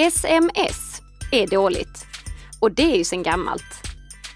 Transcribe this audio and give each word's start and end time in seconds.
Sms 0.00 1.02
är 1.32 1.46
dåligt. 1.46 2.06
Och 2.60 2.72
det 2.72 2.82
är 2.82 2.96
ju 2.96 3.04
sen 3.04 3.22
gammalt. 3.22 3.82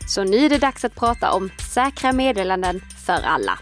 Så 0.09 0.25
nu 0.25 0.37
är 0.37 0.49
det 0.49 0.59
dags 0.59 0.85
att 0.85 0.95
prata 0.95 1.33
om 1.33 1.51
säkra 1.75 2.13
meddelanden 2.13 2.81
för 3.07 3.13
alla. 3.13 3.59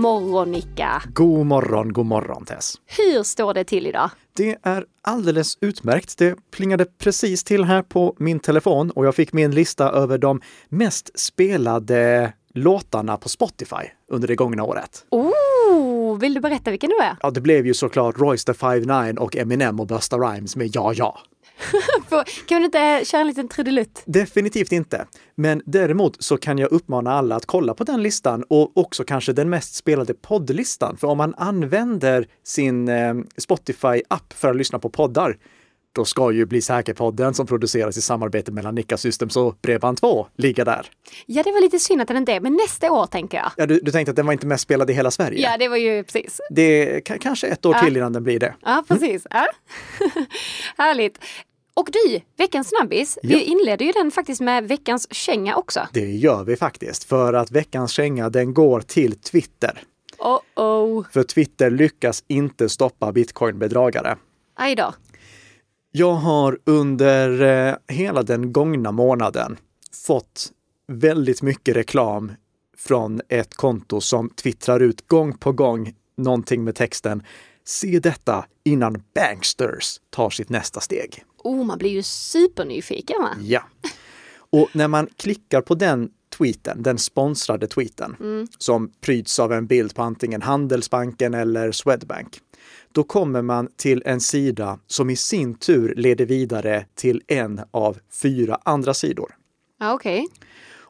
Morgon 0.00 0.52
Nicka! 0.52 1.02
God 1.14 1.46
morgon, 1.46 1.92
god 1.92 2.06
morgon 2.06 2.44
Tess. 2.44 2.74
Hur 2.86 3.22
står 3.22 3.54
det 3.54 3.64
till 3.64 3.86
idag? 3.86 4.10
Det 4.36 4.58
är 4.62 4.84
alldeles 5.02 5.58
utmärkt. 5.60 6.18
Det 6.18 6.50
plingade 6.50 6.84
precis 6.84 7.44
till 7.44 7.64
här 7.64 7.82
på 7.82 8.14
min 8.18 8.40
telefon 8.40 8.90
och 8.90 9.06
jag 9.06 9.14
fick 9.14 9.32
min 9.32 9.50
lista 9.50 9.90
över 9.90 10.18
de 10.18 10.40
mest 10.68 11.18
spelade 11.18 12.32
låtarna 12.54 13.16
på 13.16 13.28
Spotify 13.28 13.84
under 14.08 14.28
det 14.28 14.34
gångna 14.34 14.64
året. 14.64 15.04
Oh, 15.10 16.18
vill 16.18 16.34
du 16.34 16.40
berätta 16.40 16.70
vilken 16.70 16.90
du 16.90 16.98
är? 16.98 17.16
Ja, 17.22 17.30
det 17.30 17.40
blev 17.40 17.66
ju 17.66 17.74
såklart 17.74 18.18
Royce 18.18 18.44
the 18.44 18.54
5 18.54 19.18
och 19.18 19.36
Eminem 19.36 19.80
och 19.80 19.86
Busta 19.86 20.16
Rhymes 20.16 20.56
med 20.56 20.70
Ja, 20.74 20.92
ja. 20.94 21.18
kan 22.46 22.58
du 22.60 22.64
inte 22.64 23.00
köra 23.04 23.20
en 23.20 23.26
liten 23.26 23.48
trudelutt? 23.48 24.02
Definitivt 24.04 24.72
inte. 24.72 25.06
Men 25.34 25.62
däremot 25.64 26.22
så 26.22 26.36
kan 26.36 26.58
jag 26.58 26.72
uppmana 26.72 27.12
alla 27.12 27.36
att 27.36 27.46
kolla 27.46 27.74
på 27.74 27.84
den 27.84 28.02
listan 28.02 28.44
och 28.48 28.76
också 28.76 29.04
kanske 29.04 29.32
den 29.32 29.50
mest 29.50 29.74
spelade 29.74 30.14
poddlistan. 30.14 30.96
För 30.96 31.08
om 31.08 31.18
man 31.18 31.34
använder 31.34 32.26
sin 32.44 32.88
eh, 32.88 33.14
Spotify-app 33.36 34.32
för 34.34 34.50
att 34.50 34.56
lyssna 34.56 34.78
på 34.78 34.90
poddar, 34.90 35.36
då 35.92 36.04
ska 36.04 36.32
ju 36.32 36.46
Bli 36.46 36.62
säker-podden 36.62 37.34
som 37.34 37.46
produceras 37.46 37.96
i 37.96 38.02
samarbete 38.02 38.52
mellan 38.52 38.74
Nika 38.74 38.96
Systems 38.96 39.36
och 39.36 39.58
Bredband2 39.62 40.26
ligga 40.36 40.64
där. 40.64 40.86
Ja, 41.26 41.42
det 41.42 41.52
var 41.52 41.60
lite 41.60 41.78
synd 41.78 42.02
att 42.02 42.08
den 42.08 42.16
inte 42.16 42.32
är, 42.32 42.40
men 42.40 42.52
nästa 42.54 42.92
år 42.92 43.06
tänker 43.06 43.38
jag. 43.38 43.52
Ja, 43.56 43.66
du, 43.66 43.80
du 43.80 43.90
tänkte 43.90 44.10
att 44.10 44.16
den 44.16 44.26
var 44.26 44.32
inte 44.32 44.46
mest 44.46 44.62
spelad 44.62 44.90
i 44.90 44.92
hela 44.92 45.10
Sverige? 45.10 45.40
Ja, 45.42 45.56
det 45.58 45.68
var 45.68 45.76
ju 45.76 46.04
precis. 46.04 46.40
Det 46.50 46.96
är 46.96 47.18
kanske 47.18 47.46
ett 47.46 47.66
år 47.66 47.74
Ja. 47.74 47.84
till 47.84 47.96
innan 47.96 48.12
den 48.12 48.22
blir 48.24 48.38
det. 48.40 48.54
Ja, 48.64 48.84
precis. 48.88 49.26
Ja. 49.30 49.46
Härligt. 50.78 51.18
Och 51.80 51.88
du, 51.92 52.20
veckans 52.36 52.68
snabbis, 52.68 53.18
Ja. 53.22 53.28
vi 53.28 53.44
inleder 53.44 53.84
ju 53.86 53.92
den 53.92 54.10
faktiskt 54.10 54.40
med 54.40 54.68
veckans 54.68 55.14
känga 55.14 55.56
också. 55.56 55.88
Det 55.92 56.10
gör 56.10 56.44
vi 56.44 56.56
faktiskt, 56.56 57.04
för 57.04 57.32
att 57.32 57.50
veckans 57.50 57.92
känga 57.92 58.30
den 58.30 58.54
går 58.54 58.80
till 58.80 59.16
Twitter. 59.16 59.82
Oh 60.18 60.40
oh. 60.56 61.04
För 61.12 61.22
Twitter 61.22 61.70
lyckas 61.70 62.24
inte 62.28 62.68
stoppa 62.68 63.12
bitcoinbedragare. 63.12 64.16
Aj 64.54 64.74
då. 64.74 64.94
Jag 65.92 66.12
har 66.12 66.58
under 66.64 67.42
eh, 67.42 67.74
hela 67.88 68.22
den 68.22 68.52
gångna 68.52 68.92
månaden 68.92 69.56
fått 70.06 70.52
väldigt 70.88 71.42
mycket 71.42 71.76
reklam 71.76 72.32
från 72.76 73.20
ett 73.28 73.54
konto 73.54 74.00
som 74.00 74.30
twittrar 74.30 74.80
ut 74.80 75.08
gång 75.08 75.38
på 75.38 75.52
gång 75.52 75.94
någonting 76.16 76.64
med 76.64 76.74
texten 76.74 77.22
Se 77.64 77.98
detta 77.98 78.44
innan 78.64 79.02
banksters 79.14 80.00
tar 80.10 80.30
sitt 80.30 80.48
nästa 80.48 80.80
steg. 80.80 81.24
Oh, 81.44 81.64
man 81.64 81.78
blir 81.78 81.90
ju 81.90 82.02
supernyfiken 82.02 83.22
va? 83.22 83.36
Ja. 83.40 83.62
Och 84.50 84.68
när 84.72 84.88
man 84.88 85.08
klickar 85.16 85.60
på 85.60 85.74
den 85.74 86.10
tweeten, 86.38 86.82
den 86.82 86.98
sponsrade 86.98 87.66
tweeten, 87.66 88.16
som 88.58 88.92
pryds 89.00 89.38
av 89.38 89.52
en 89.52 89.66
bild 89.66 89.94
på 89.94 90.02
antingen 90.02 90.42
Handelsbanken 90.42 91.34
eller 91.34 91.72
Swedbank, 91.72 92.40
då 92.92 93.04
kommer 93.04 93.42
man 93.42 93.68
till 93.76 94.02
en 94.06 94.20
sida 94.20 94.78
som 94.86 95.10
i 95.10 95.16
sin 95.16 95.54
tur 95.54 95.94
leder 95.96 96.26
vidare 96.26 96.86
till 96.94 97.22
en 97.26 97.60
av 97.70 97.98
fyra 98.22 98.58
andra 98.62 98.94
sidor. 98.94 99.34
Ja, 99.78 99.94
okej. 99.94 100.28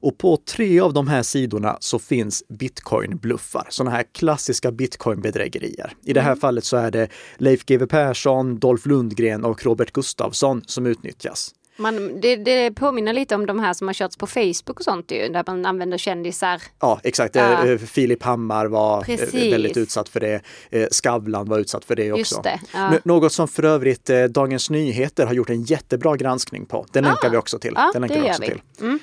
Och 0.01 0.19
på 0.19 0.37
tre 0.37 0.81
av 0.81 0.93
de 0.93 1.09
här 1.09 1.23
sidorna 1.23 1.77
så 1.81 1.99
finns 1.99 2.43
bitcoin-bluffar, 2.49 3.67
sådana 3.69 3.91
här 3.97 4.05
klassiska 4.13 4.71
bitcoin-bedrägerier. 4.71 5.93
I 6.05 6.13
det 6.13 6.21
här 6.21 6.35
fallet 6.37 6.65
så 6.65 6.77
är 6.77 6.91
det 6.91 7.09
Leif 7.37 7.65
GW 7.65 7.87
Persson, 7.87 8.59
Dolph 8.59 8.89
Lundgren 8.89 9.45
och 9.45 9.65
Robert 9.65 9.93
Gustafsson 9.93 10.63
som 10.67 10.87
utnyttjas. 10.87 11.55
Man, 11.77 12.21
det, 12.21 12.37
det 12.37 12.71
påminner 12.71 13.13
lite 13.13 13.35
om 13.35 13.47
de 13.47 13.59
här 13.59 13.73
som 13.73 13.87
har 13.87 13.95
körts 13.95 14.17
på 14.17 14.27
Facebook 14.27 14.79
och 14.79 14.85
sånt 14.85 15.11
ju, 15.11 15.29
där 15.29 15.45
man 15.47 15.67
använder 15.67 15.99
kändisar. 15.99 16.63
Ja, 16.81 17.01
exakt. 17.05 17.35
Ja. 17.35 17.67
Eh, 17.67 17.79
Filip 17.79 18.23
Hammar 18.23 18.67
var 18.67 18.99
eh, 18.99 19.05
Precis. 19.05 19.53
väldigt 19.53 19.77
utsatt 19.77 20.09
för 20.09 20.21
det. 20.21 20.41
Eh, 20.71 20.87
Skavlan 20.91 21.49
var 21.49 21.59
utsatt 21.59 21.85
för 21.85 21.97
det 21.97 22.13
också. 22.13 22.41
Det. 22.43 22.61
Ja. 22.75 22.93
Något 23.05 23.33
som 23.33 23.49
för 23.49 23.63
övrigt 23.65 24.11
eh, 24.11 24.25
Dagens 24.25 24.71
Nyheter 24.71 25.27
har 25.27 25.35
gjort 25.35 25.51
en 25.51 25.63
jättebra 25.63 26.17
granskning 26.17 26.67
på. 26.67 26.87
Den 26.93 27.05
länkar 27.05 27.31
vi 27.31 27.37
också 27.37 27.59
till. 27.59 27.73
Ja, 27.77 27.91
Den 27.93 28.03
det 28.03 28.09
länkar 28.09 28.23
vi 28.25 28.31
också 28.31 28.43
vi. 28.43 28.49
till. 28.49 28.61
Mm. 28.81 28.99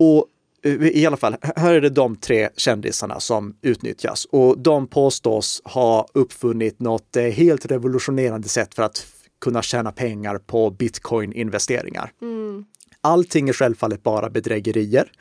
Och 0.00 0.26
eh, 0.64 0.86
i 0.86 1.06
alla 1.06 1.16
fall, 1.16 1.36
här 1.56 1.74
är 1.74 1.80
det 1.80 1.90
de 1.90 2.16
tre 2.16 2.48
kändisarna 2.56 3.20
som 3.20 3.56
utnyttjas 3.62 4.24
och 4.24 4.58
de 4.58 4.86
påstås 4.86 5.62
ha 5.64 6.06
uppfunnit 6.14 6.80
något 6.80 7.16
eh, 7.16 7.24
helt 7.24 7.66
revolutionerande 7.66 8.48
sätt 8.48 8.74
för 8.74 8.82
att 8.82 9.06
kunna 9.40 9.62
tjäna 9.62 9.92
pengar 9.92 10.38
på 10.38 10.70
bitcoin-investeringar. 10.70 12.12
Mm. 12.22 12.64
Allting 13.00 13.48
är 13.48 13.52
självfallet 13.52 14.02
bara 14.02 14.30
bedrägerier. 14.30 15.12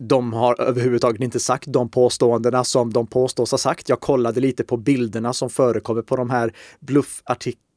De 0.00 0.32
har 0.32 0.60
överhuvudtaget 0.60 1.20
inte 1.20 1.40
sagt 1.40 1.72
de 1.72 1.88
påståendena 1.88 2.64
som 2.64 2.92
de 2.92 3.06
påstås 3.06 3.50
ha 3.50 3.58
sagt. 3.58 3.88
Jag 3.88 4.00
kollade 4.00 4.40
lite 4.40 4.64
på 4.64 4.76
bilderna 4.76 5.32
som 5.32 5.50
förekommer 5.50 6.02
på 6.02 6.16
de 6.16 6.30
här 6.30 6.54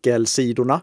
bluffartikelsidorna. 0.06 0.82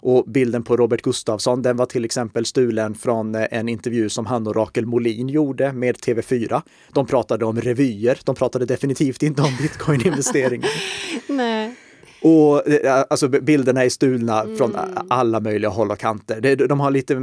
Och 0.00 0.24
bilden 0.26 0.62
på 0.62 0.76
Robert 0.76 1.02
Gustafsson, 1.02 1.62
den 1.62 1.76
var 1.76 1.86
till 1.86 2.04
exempel 2.04 2.44
stulen 2.46 2.94
från 2.94 3.34
eh, 3.34 3.46
en 3.50 3.68
intervju 3.68 4.08
som 4.08 4.26
han 4.26 4.46
och 4.46 4.56
Rakel 4.56 4.86
Molin 4.86 5.28
gjorde 5.28 5.72
med 5.72 5.96
TV4. 5.96 6.62
De 6.92 7.06
pratade 7.06 7.44
om 7.44 7.60
revyer. 7.60 8.18
De 8.24 8.34
pratade 8.34 8.64
definitivt 8.66 9.22
inte 9.22 9.42
om 9.42 9.56
bitcoin-investeringar. 9.62 10.70
Nej. 11.28 11.74
Och 12.22 12.68
eh, 12.68 13.04
alltså 13.10 13.28
bilderna 13.28 13.84
är 13.84 13.88
stulna 13.88 14.46
från 14.58 14.76
a- 14.76 15.04
alla 15.08 15.40
möjliga 15.40 15.70
håll 15.70 15.90
och 15.90 15.98
kanter. 15.98 16.56
De 16.68 16.80
har 16.80 16.90
lite 16.90 17.14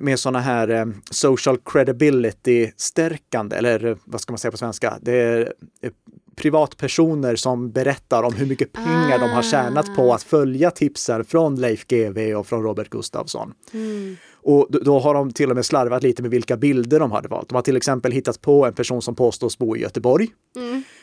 mer 0.00 0.16
sådana 0.16 0.40
här 0.40 0.68
eh, 0.68 0.86
social 1.10 1.58
credibility 1.64 2.72
stärkande, 2.76 3.56
eller 3.56 3.84
eh, 3.86 3.96
vad 4.04 4.20
ska 4.20 4.32
man 4.32 4.38
säga 4.38 4.50
på 4.52 4.56
svenska? 4.56 4.98
Det 5.02 5.12
är 5.12 5.52
eh, 5.82 5.90
privatpersoner 6.36 7.36
som 7.36 7.70
berättar 7.70 8.22
om 8.22 8.34
hur 8.34 8.46
mycket 8.46 8.72
pengar 8.72 9.18
de 9.18 9.30
har 9.30 9.42
tjänat 9.42 9.96
på 9.96 10.14
att 10.14 10.22
följa 10.22 10.70
tipsen 10.70 11.24
från 11.24 11.56
Leif 11.60 11.86
GW 11.86 12.34
och 12.34 12.46
från 12.46 12.62
Robert 12.62 12.88
Gustafsson. 12.90 13.52
Och 14.42 14.66
då- 14.70 14.98
har 14.98 15.14
de 15.14 15.32
till 15.32 15.50
och 15.50 15.56
med 15.56 15.66
slarvat 15.66 16.02
lite 16.02 16.22
med 16.22 16.30
vilka 16.30 16.56
bilder 16.56 17.00
de 17.00 17.12
hade 17.12 17.28
valt. 17.28 17.48
De 17.48 17.54
har 17.54 17.62
till 17.62 17.76
exempel 17.76 18.12
hittat 18.12 18.40
på 18.40 18.66
en 18.66 18.72
person 18.74 19.02
som 19.02 19.14
påstås 19.14 19.58
bo 19.58 19.76
i 19.76 19.80
Göteborg. 19.80 20.28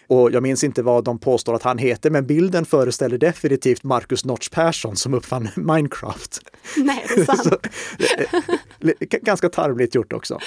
Och 0.07 0.31
jag 0.31 0.43
minns 0.43 0.63
inte 0.63 0.81
vad 0.83 1.03
de 1.03 1.19
påstår 1.19 1.53
att 1.55 1.63
han 1.63 1.77
heter, 1.77 2.09
men 2.09 2.25
bilden 2.27 2.65
föreställer 2.65 3.17
definitivt 3.17 3.83
Marcus 3.83 4.25
Notch 4.25 4.49
Persson 4.49 4.95
som 4.95 5.13
uppfann 5.13 5.47
Minecraft. 5.55 6.39
Nej, 6.77 7.05
det 7.15 7.21
är 7.21 7.25
sant. 7.25 7.43
Så, 7.43 7.49
eh, 7.49 8.89
eh, 8.89 8.93
ganska 9.21 9.49
tarvligt 9.49 9.95
gjort 9.95 10.13
också. 10.13 10.39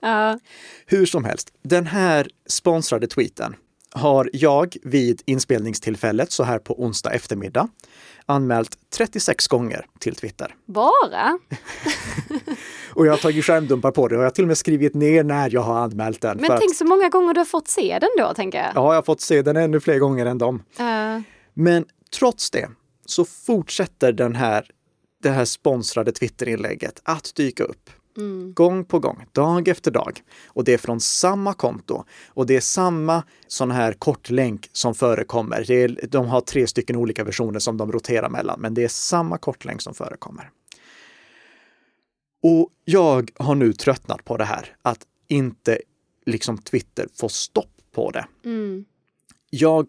Ja. 0.00 0.38
Hur 0.86 1.06
som 1.06 1.24
helst, 1.24 1.48
den 1.64 1.86
här 1.86 2.28
sponsrade 2.48 3.06
tweeten 3.06 3.54
har 3.94 4.30
jag 4.32 4.76
vid 4.82 5.22
inspelningstillfället, 5.26 6.32
så 6.32 6.42
här 6.44 6.58
på 6.58 6.82
onsdag 6.82 7.10
eftermiddag, 7.10 7.68
anmält 8.26 8.78
36 8.96 9.46
gånger 9.46 9.86
till 9.98 10.14
Twitter. 10.14 10.54
Bara? 10.66 11.38
Och 12.94 13.06
jag 13.06 13.12
har 13.12 13.18
tagit 13.18 13.44
skärmdumpar 13.44 13.90
på 13.90 14.08
det 14.08 14.16
och 14.16 14.22
jag 14.22 14.26
har 14.26 14.30
till 14.30 14.44
och 14.44 14.48
med 14.48 14.58
skrivit 14.58 14.94
ner 14.94 15.24
när 15.24 15.50
jag 15.54 15.60
har 15.60 15.78
anmält 15.78 16.20
den. 16.20 16.36
Men 16.40 16.50
tänk 16.58 16.70
att, 16.70 16.76
så 16.76 16.84
många 16.84 17.08
gånger 17.08 17.34
du 17.34 17.40
har 17.40 17.44
fått 17.44 17.68
se 17.68 17.98
den 18.00 18.10
då, 18.18 18.34
tänker 18.34 18.58
jag. 18.58 18.66
ja, 18.74 18.88
jag 18.88 18.94
har 18.94 19.02
fått 19.02 19.20
se 19.20 19.42
den 19.42 19.56
ännu 19.56 19.80
fler 19.80 19.98
gånger 19.98 20.26
än 20.26 20.38
dem. 20.38 20.62
Ja. 20.78 21.22
Men 21.54 21.84
trots 22.18 22.50
det 22.50 22.68
så 23.06 23.24
fortsätter 23.24 24.12
den 24.12 24.34
här, 24.34 24.66
det 25.22 25.30
här 25.30 25.44
sponsrade 25.44 26.12
Twitterinlägget 26.12 27.00
att 27.02 27.34
dyka 27.34 27.64
upp. 27.64 27.90
Gång 28.54 28.84
på 28.84 28.98
gång, 28.98 29.24
dag 29.32 29.68
efter 29.68 29.90
dag. 29.90 30.22
Och 30.46 30.64
det 30.64 30.72
är 30.72 30.78
från 30.78 31.00
samma 31.00 31.54
konto. 31.54 32.04
Och 32.28 32.46
det 32.46 32.56
är 32.56 32.60
samma 32.60 33.22
sån 33.46 33.70
här 33.70 33.92
kortlänk 33.92 34.68
som 34.72 34.94
förekommer. 34.94 35.64
Det 35.66 35.74
är, 35.74 36.06
de 36.08 36.26
har 36.26 36.40
tre 36.40 36.66
stycken 36.66 36.96
olika 36.96 37.24
versioner 37.24 37.58
som 37.58 37.76
de 37.76 37.92
roterar 37.92 38.28
mellan, 38.28 38.60
men 38.60 38.74
det 38.74 38.84
är 38.84 38.88
samma 38.88 39.38
kortlänk 39.38 39.82
som 39.82 39.94
förekommer. 39.94 40.50
Och 42.42 42.68
jag 42.84 43.30
har 43.36 43.54
nu 43.54 43.72
tröttnat 43.72 44.24
på 44.24 44.36
det 44.36 44.44
här, 44.44 44.76
att 44.82 45.06
inte 45.28 45.78
liksom 46.26 46.58
Twitter 46.58 47.08
får 47.14 47.28
stopp 47.28 47.80
på 47.92 48.10
det. 48.10 48.26
Mm. 48.44 48.84
Jag 49.50 49.86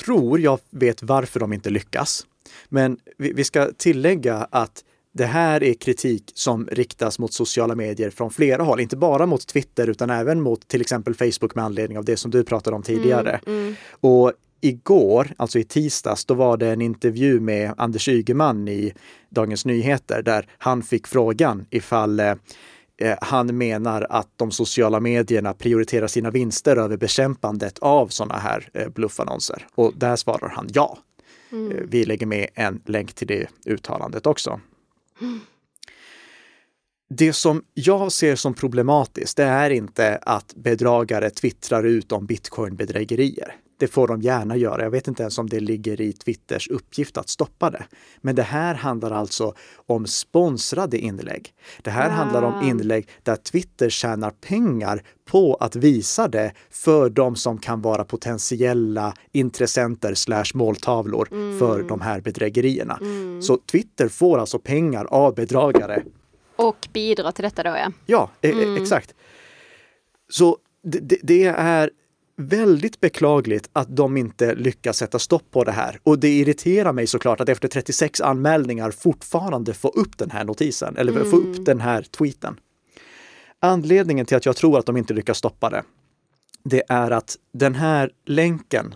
tror 0.00 0.40
jag 0.40 0.60
vet 0.70 1.02
varför 1.02 1.40
de 1.40 1.52
inte 1.52 1.70
lyckas. 1.70 2.26
Men 2.68 2.98
vi, 3.18 3.32
vi 3.32 3.44
ska 3.44 3.72
tillägga 3.72 4.48
att 4.50 4.84
det 5.12 5.26
här 5.26 5.62
är 5.62 5.74
kritik 5.74 6.32
som 6.34 6.68
riktas 6.72 7.18
mot 7.18 7.32
sociala 7.32 7.74
medier 7.74 8.10
från 8.10 8.30
flera 8.30 8.62
håll, 8.62 8.80
inte 8.80 8.96
bara 8.96 9.26
mot 9.26 9.46
Twitter 9.46 9.86
utan 9.86 10.10
även 10.10 10.40
mot 10.40 10.68
till 10.68 10.80
exempel 10.80 11.14
Facebook 11.14 11.54
med 11.54 11.64
anledning 11.64 11.98
av 11.98 12.04
det 12.04 12.16
som 12.16 12.30
du 12.30 12.44
pratade 12.44 12.76
om 12.76 12.82
tidigare. 12.82 13.40
Mm. 13.46 13.74
Och 14.00 14.32
igår, 14.60 15.32
alltså 15.36 15.58
i 15.58 15.64
tisdags, 15.64 16.24
då 16.24 16.34
var 16.34 16.56
det 16.56 16.68
en 16.68 16.80
intervju 16.80 17.40
med 17.40 17.74
Anders 17.76 18.08
Ygeman 18.08 18.68
i 18.68 18.92
Dagens 19.28 19.64
Nyheter 19.64 20.22
där 20.22 20.48
han 20.58 20.82
fick 20.82 21.06
frågan 21.06 21.66
ifall 21.70 22.20
eh, 22.20 22.34
eh, 22.96 23.16
han 23.20 23.58
menar 23.58 24.06
att 24.10 24.28
de 24.36 24.50
sociala 24.50 25.00
medierna 25.00 25.54
prioriterar 25.54 26.06
sina 26.06 26.30
vinster 26.30 26.76
över 26.76 26.96
bekämpandet 26.96 27.78
av 27.78 28.08
sådana 28.08 28.38
här 28.38 28.68
eh, 28.74 28.88
bluffannonser. 28.88 29.66
Och 29.74 29.92
där 29.96 30.16
svarar 30.16 30.48
han 30.48 30.68
ja. 30.72 30.98
Mm. 31.52 31.86
Vi 31.90 32.04
lägger 32.04 32.26
med 32.26 32.48
en 32.54 32.80
länk 32.86 33.12
till 33.12 33.26
det 33.26 33.46
uttalandet 33.66 34.26
också. 34.26 34.60
Det 37.14 37.32
som 37.32 37.64
jag 37.74 38.12
ser 38.12 38.36
som 38.36 38.54
problematiskt, 38.54 39.36
det 39.36 39.44
är 39.44 39.70
inte 39.70 40.16
att 40.16 40.54
bedragare 40.54 41.30
twittrar 41.30 41.84
ut 41.84 42.12
om 42.12 42.26
bitcoinbedrägerier. 42.26 43.56
Det 43.82 43.88
får 43.88 44.08
de 44.08 44.20
gärna 44.22 44.56
göra. 44.56 44.82
Jag 44.82 44.90
vet 44.90 45.08
inte 45.08 45.22
ens 45.22 45.38
om 45.38 45.48
det 45.48 45.60
ligger 45.60 46.00
i 46.00 46.12
Twitters 46.12 46.68
uppgift 46.68 47.16
att 47.16 47.28
stoppa 47.28 47.70
det. 47.70 47.84
Men 48.20 48.34
det 48.34 48.42
här 48.42 48.74
handlar 48.74 49.10
alltså 49.10 49.54
om 49.86 50.06
sponsrade 50.06 50.98
inlägg. 50.98 51.54
Det 51.82 51.90
här 51.90 52.08
ah. 52.08 52.12
handlar 52.12 52.42
om 52.42 52.68
inlägg 52.68 53.08
där 53.22 53.36
Twitter 53.36 53.90
tjänar 53.90 54.30
pengar 54.30 55.02
på 55.24 55.54
att 55.54 55.76
visa 55.76 56.28
det 56.28 56.52
för 56.70 57.10
de 57.10 57.36
som 57.36 57.58
kan 57.58 57.82
vara 57.82 58.04
potentiella 58.04 59.14
intressenter 59.32 60.14
slash 60.14 60.54
måltavlor 60.54 61.28
mm. 61.32 61.58
för 61.58 61.82
de 61.82 62.00
här 62.00 62.20
bedrägerierna. 62.20 62.98
Mm. 63.00 63.42
Så 63.42 63.56
Twitter 63.56 64.08
får 64.08 64.38
alltså 64.38 64.58
pengar 64.58 65.04
av 65.04 65.34
bedragare. 65.34 66.02
Och 66.56 66.88
bidrar 66.92 67.32
till 67.32 67.44
detta 67.44 67.62
då 67.62 67.70
ja. 67.70 67.92
Ja, 68.06 68.30
e, 68.40 68.48
e, 68.48 68.52
mm. 68.52 68.82
exakt. 68.82 69.14
Så 70.28 70.58
det, 70.82 71.18
det, 71.22 71.44
är 71.44 71.90
väldigt 72.42 73.00
beklagligt 73.00 73.70
att 73.72 73.96
de 73.96 74.16
inte 74.16 74.54
lyckas 74.54 74.96
sätta 74.96 75.18
stopp 75.18 75.50
på 75.50 75.64
det 75.64 75.72
här. 75.72 76.00
Och 76.02 76.18
det 76.18 76.28
irriterar 76.28 76.92
mig 76.92 77.06
såklart 77.06 77.40
att 77.40 77.48
efter 77.48 77.68
36 77.68 78.20
anmälningar 78.20 78.90
fortfarande 78.90 79.74
få 79.74 79.88
upp 79.88 80.18
den 80.18 80.30
här 80.30 80.44
notisen, 80.44 80.96
eller 80.96 81.12
mm. 81.12 81.30
få 81.30 81.36
upp 81.36 81.54
mm. 81.54 81.64
den 81.64 81.80
här 81.80 82.02
tweeten. 82.02 82.56
Anledningen 83.60 84.26
till 84.26 84.36
att 84.36 84.46
jag 84.46 84.56
tror 84.56 84.78
att 84.78 84.86
de 84.86 84.96
inte 84.96 85.14
lyckas 85.14 85.38
stoppa 85.38 85.70
det, 85.70 85.82
det 86.64 86.82
är 86.88 87.10
att 87.10 87.36
den 87.52 87.74
här 87.74 88.10
länken, 88.26 88.94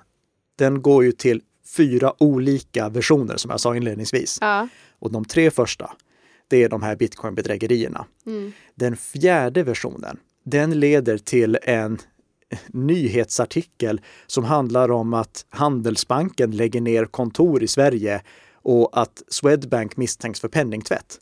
den 0.58 0.82
går 0.82 1.04
ju 1.04 1.12
till 1.12 1.42
fyra 1.76 2.22
olika 2.22 2.88
versioner 2.88 3.36
som 3.36 3.50
jag 3.50 3.60
sa 3.60 3.76
inledningsvis. 3.76 4.38
Ja. 4.40 4.68
Och 4.98 5.12
de 5.12 5.24
tre 5.24 5.50
första, 5.50 5.90
det 6.48 6.62
är 6.62 6.68
de 6.68 6.82
här 6.82 6.96
bitcoinbedrägerierna. 6.96 8.06
Mm. 8.26 8.52
Den 8.74 8.96
fjärde 8.96 9.62
versionen, 9.62 10.18
den 10.44 10.80
leder 10.80 11.18
till 11.18 11.58
en 11.62 11.98
nyhetsartikel 12.66 14.00
som 14.26 14.44
handlar 14.44 14.90
om 14.90 15.14
att 15.14 15.46
Handelsbanken 15.48 16.50
lägger 16.50 16.80
ner 16.80 17.04
kontor 17.04 17.62
i 17.62 17.68
Sverige 17.68 18.22
och 18.52 18.90
att 18.92 19.22
Swedbank 19.28 19.96
misstänks 19.96 20.40
för 20.40 20.48
penningtvätt. 20.48 21.20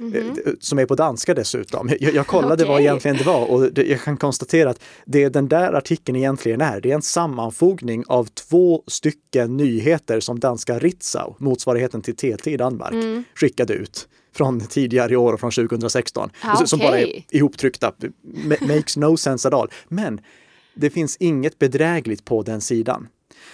Mm 0.00 0.12
-hmm. 0.12 0.56
Som 0.60 0.78
är 0.78 0.86
på 0.86 0.94
danska 0.94 1.34
dessutom. 1.34 1.90
Jag, 2.00 2.14
jag 2.14 2.26
kollade 2.26 2.54
okay. 2.54 2.66
vad 2.66 2.80
egentligen 2.80 3.16
det 3.16 3.24
var 3.24 3.50
och 3.50 3.72
det, 3.72 3.86
jag 3.86 4.02
kan 4.02 4.16
konstatera 4.16 4.70
att 4.70 4.80
det 5.04 5.28
den 5.28 5.48
där 5.48 5.72
artikeln 5.72 6.16
egentligen 6.16 6.60
är, 6.60 6.80
det 6.80 6.90
är 6.90 6.94
en 6.94 7.02
sammanfogning 7.02 8.04
av 8.06 8.24
två 8.24 8.82
stycken 8.86 9.56
nyheter 9.56 10.20
som 10.20 10.40
danska 10.40 10.78
Ritzau, 10.78 11.34
motsvarigheten 11.38 12.02
till 12.02 12.16
TT 12.16 12.52
i 12.52 12.56
Danmark, 12.56 12.92
mm. 12.92 13.24
skickade 13.34 13.74
ut 13.74 14.08
från 14.34 14.60
tidigare 14.60 15.12
i 15.12 15.16
år 15.16 15.32
och 15.32 15.40
från 15.40 15.50
2016. 15.50 16.30
Ah, 16.40 16.66
som 16.66 16.78
bara 16.78 17.00
är 17.00 17.22
ihoptryckta. 17.30 17.92
Makes 18.60 18.96
no 18.96 19.16
sense 19.16 19.48
at 19.48 19.54
all. 19.54 19.70
Men 19.88 20.20
det 20.76 20.90
finns 20.90 21.16
inget 21.16 21.58
bedrägligt 21.58 22.24
på 22.24 22.42
den 22.42 22.60
sidan. 22.60 23.08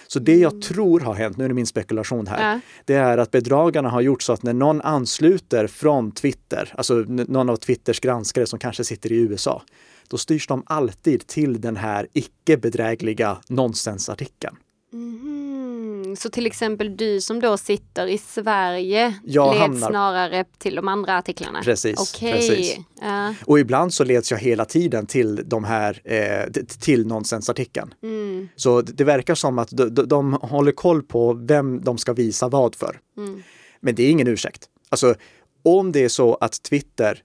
Så 0.07 0.19
det 0.19 0.37
jag 0.37 0.53
mm. 0.53 0.63
tror 0.63 1.01
har 1.01 1.15
hänt, 1.15 1.37
nu 1.37 1.45
är 1.45 1.49
det 1.49 1.55
min 1.55 1.67
spekulation 1.67 2.27
här, 2.27 2.53
ja. 2.53 2.61
det 2.85 2.95
är 2.95 3.19
att 3.19 3.31
bedragarna 3.31 3.89
har 3.89 4.01
gjort 4.01 4.23
så 4.23 4.33
att 4.33 4.43
när 4.43 4.53
någon 4.53 4.81
ansluter 4.81 5.67
från 5.67 6.13
Twitter, 6.13 6.75
alltså 6.77 6.95
någon 7.09 7.51
av 7.51 7.57
Twitters 7.57 8.01
granskare 8.01 8.47
som 8.47 8.59
kanske 8.59 8.85
sitter 8.85 9.13
i 9.13 9.17
USA, 9.17 9.63
då 10.09 10.19
styrs 10.19 10.47
de 10.47 10.63
alltid 10.67 11.27
till 11.27 11.61
den 11.61 11.77
här 11.77 12.07
icke 12.13 12.57
bedrägliga 12.57 13.39
nonsensartikeln. 13.49 14.57
Mm. 14.93 16.17
Så 16.17 16.31
till 16.31 16.47
exempel 16.47 16.97
du 16.97 17.21
som 17.21 17.41
då 17.41 17.57
sitter 17.57 18.07
i 18.07 18.19
Sverige 18.19 19.15
jag 19.25 19.55
leds 19.55 19.61
hamnar... 19.61 19.89
snarare 19.89 20.45
till 20.59 20.75
de 20.75 20.89
andra 20.89 21.19
artiklarna? 21.19 21.63
Precis. 21.63 22.01
Okay. 22.01 22.33
precis. 22.33 22.77
Uh. 23.03 23.31
Och 23.45 23.59
ibland 23.59 23.95
så 23.95 24.05
leds 24.05 24.31
jag 24.31 24.39
hela 24.39 24.65
tiden 24.65 25.07
till 25.07 25.43
de 25.49 25.65
här, 25.65 26.01
eh, 26.05 26.63
till 26.81 27.07
nonsensartikeln. 27.07 27.95
Mm. 28.03 28.49
Så 28.57 28.83
det 28.83 29.05
verkar 29.05 29.35
som 29.35 29.59
att 29.59 29.69
de, 29.71 29.89
de, 29.89 30.09
de, 30.09 30.33
håller 30.33 30.73
koll 30.73 31.03
på 31.03 31.33
vem 31.33 31.85
de 31.85 31.99
ska 31.99 32.13
visa 32.13 32.49
vad 32.49 32.75
för. 32.75 33.01
Mm. 33.17 33.43
Men 33.81 33.95
det 33.95 34.03
är 34.03 34.11
ingen 34.11 34.29
ursäkt. 34.29 34.69
Alltså, 34.89 35.15
om 35.63 35.93
det 35.93 36.05
är 36.05 36.09
så 36.09 36.35
att 36.35 36.63
Twitter 36.63 37.23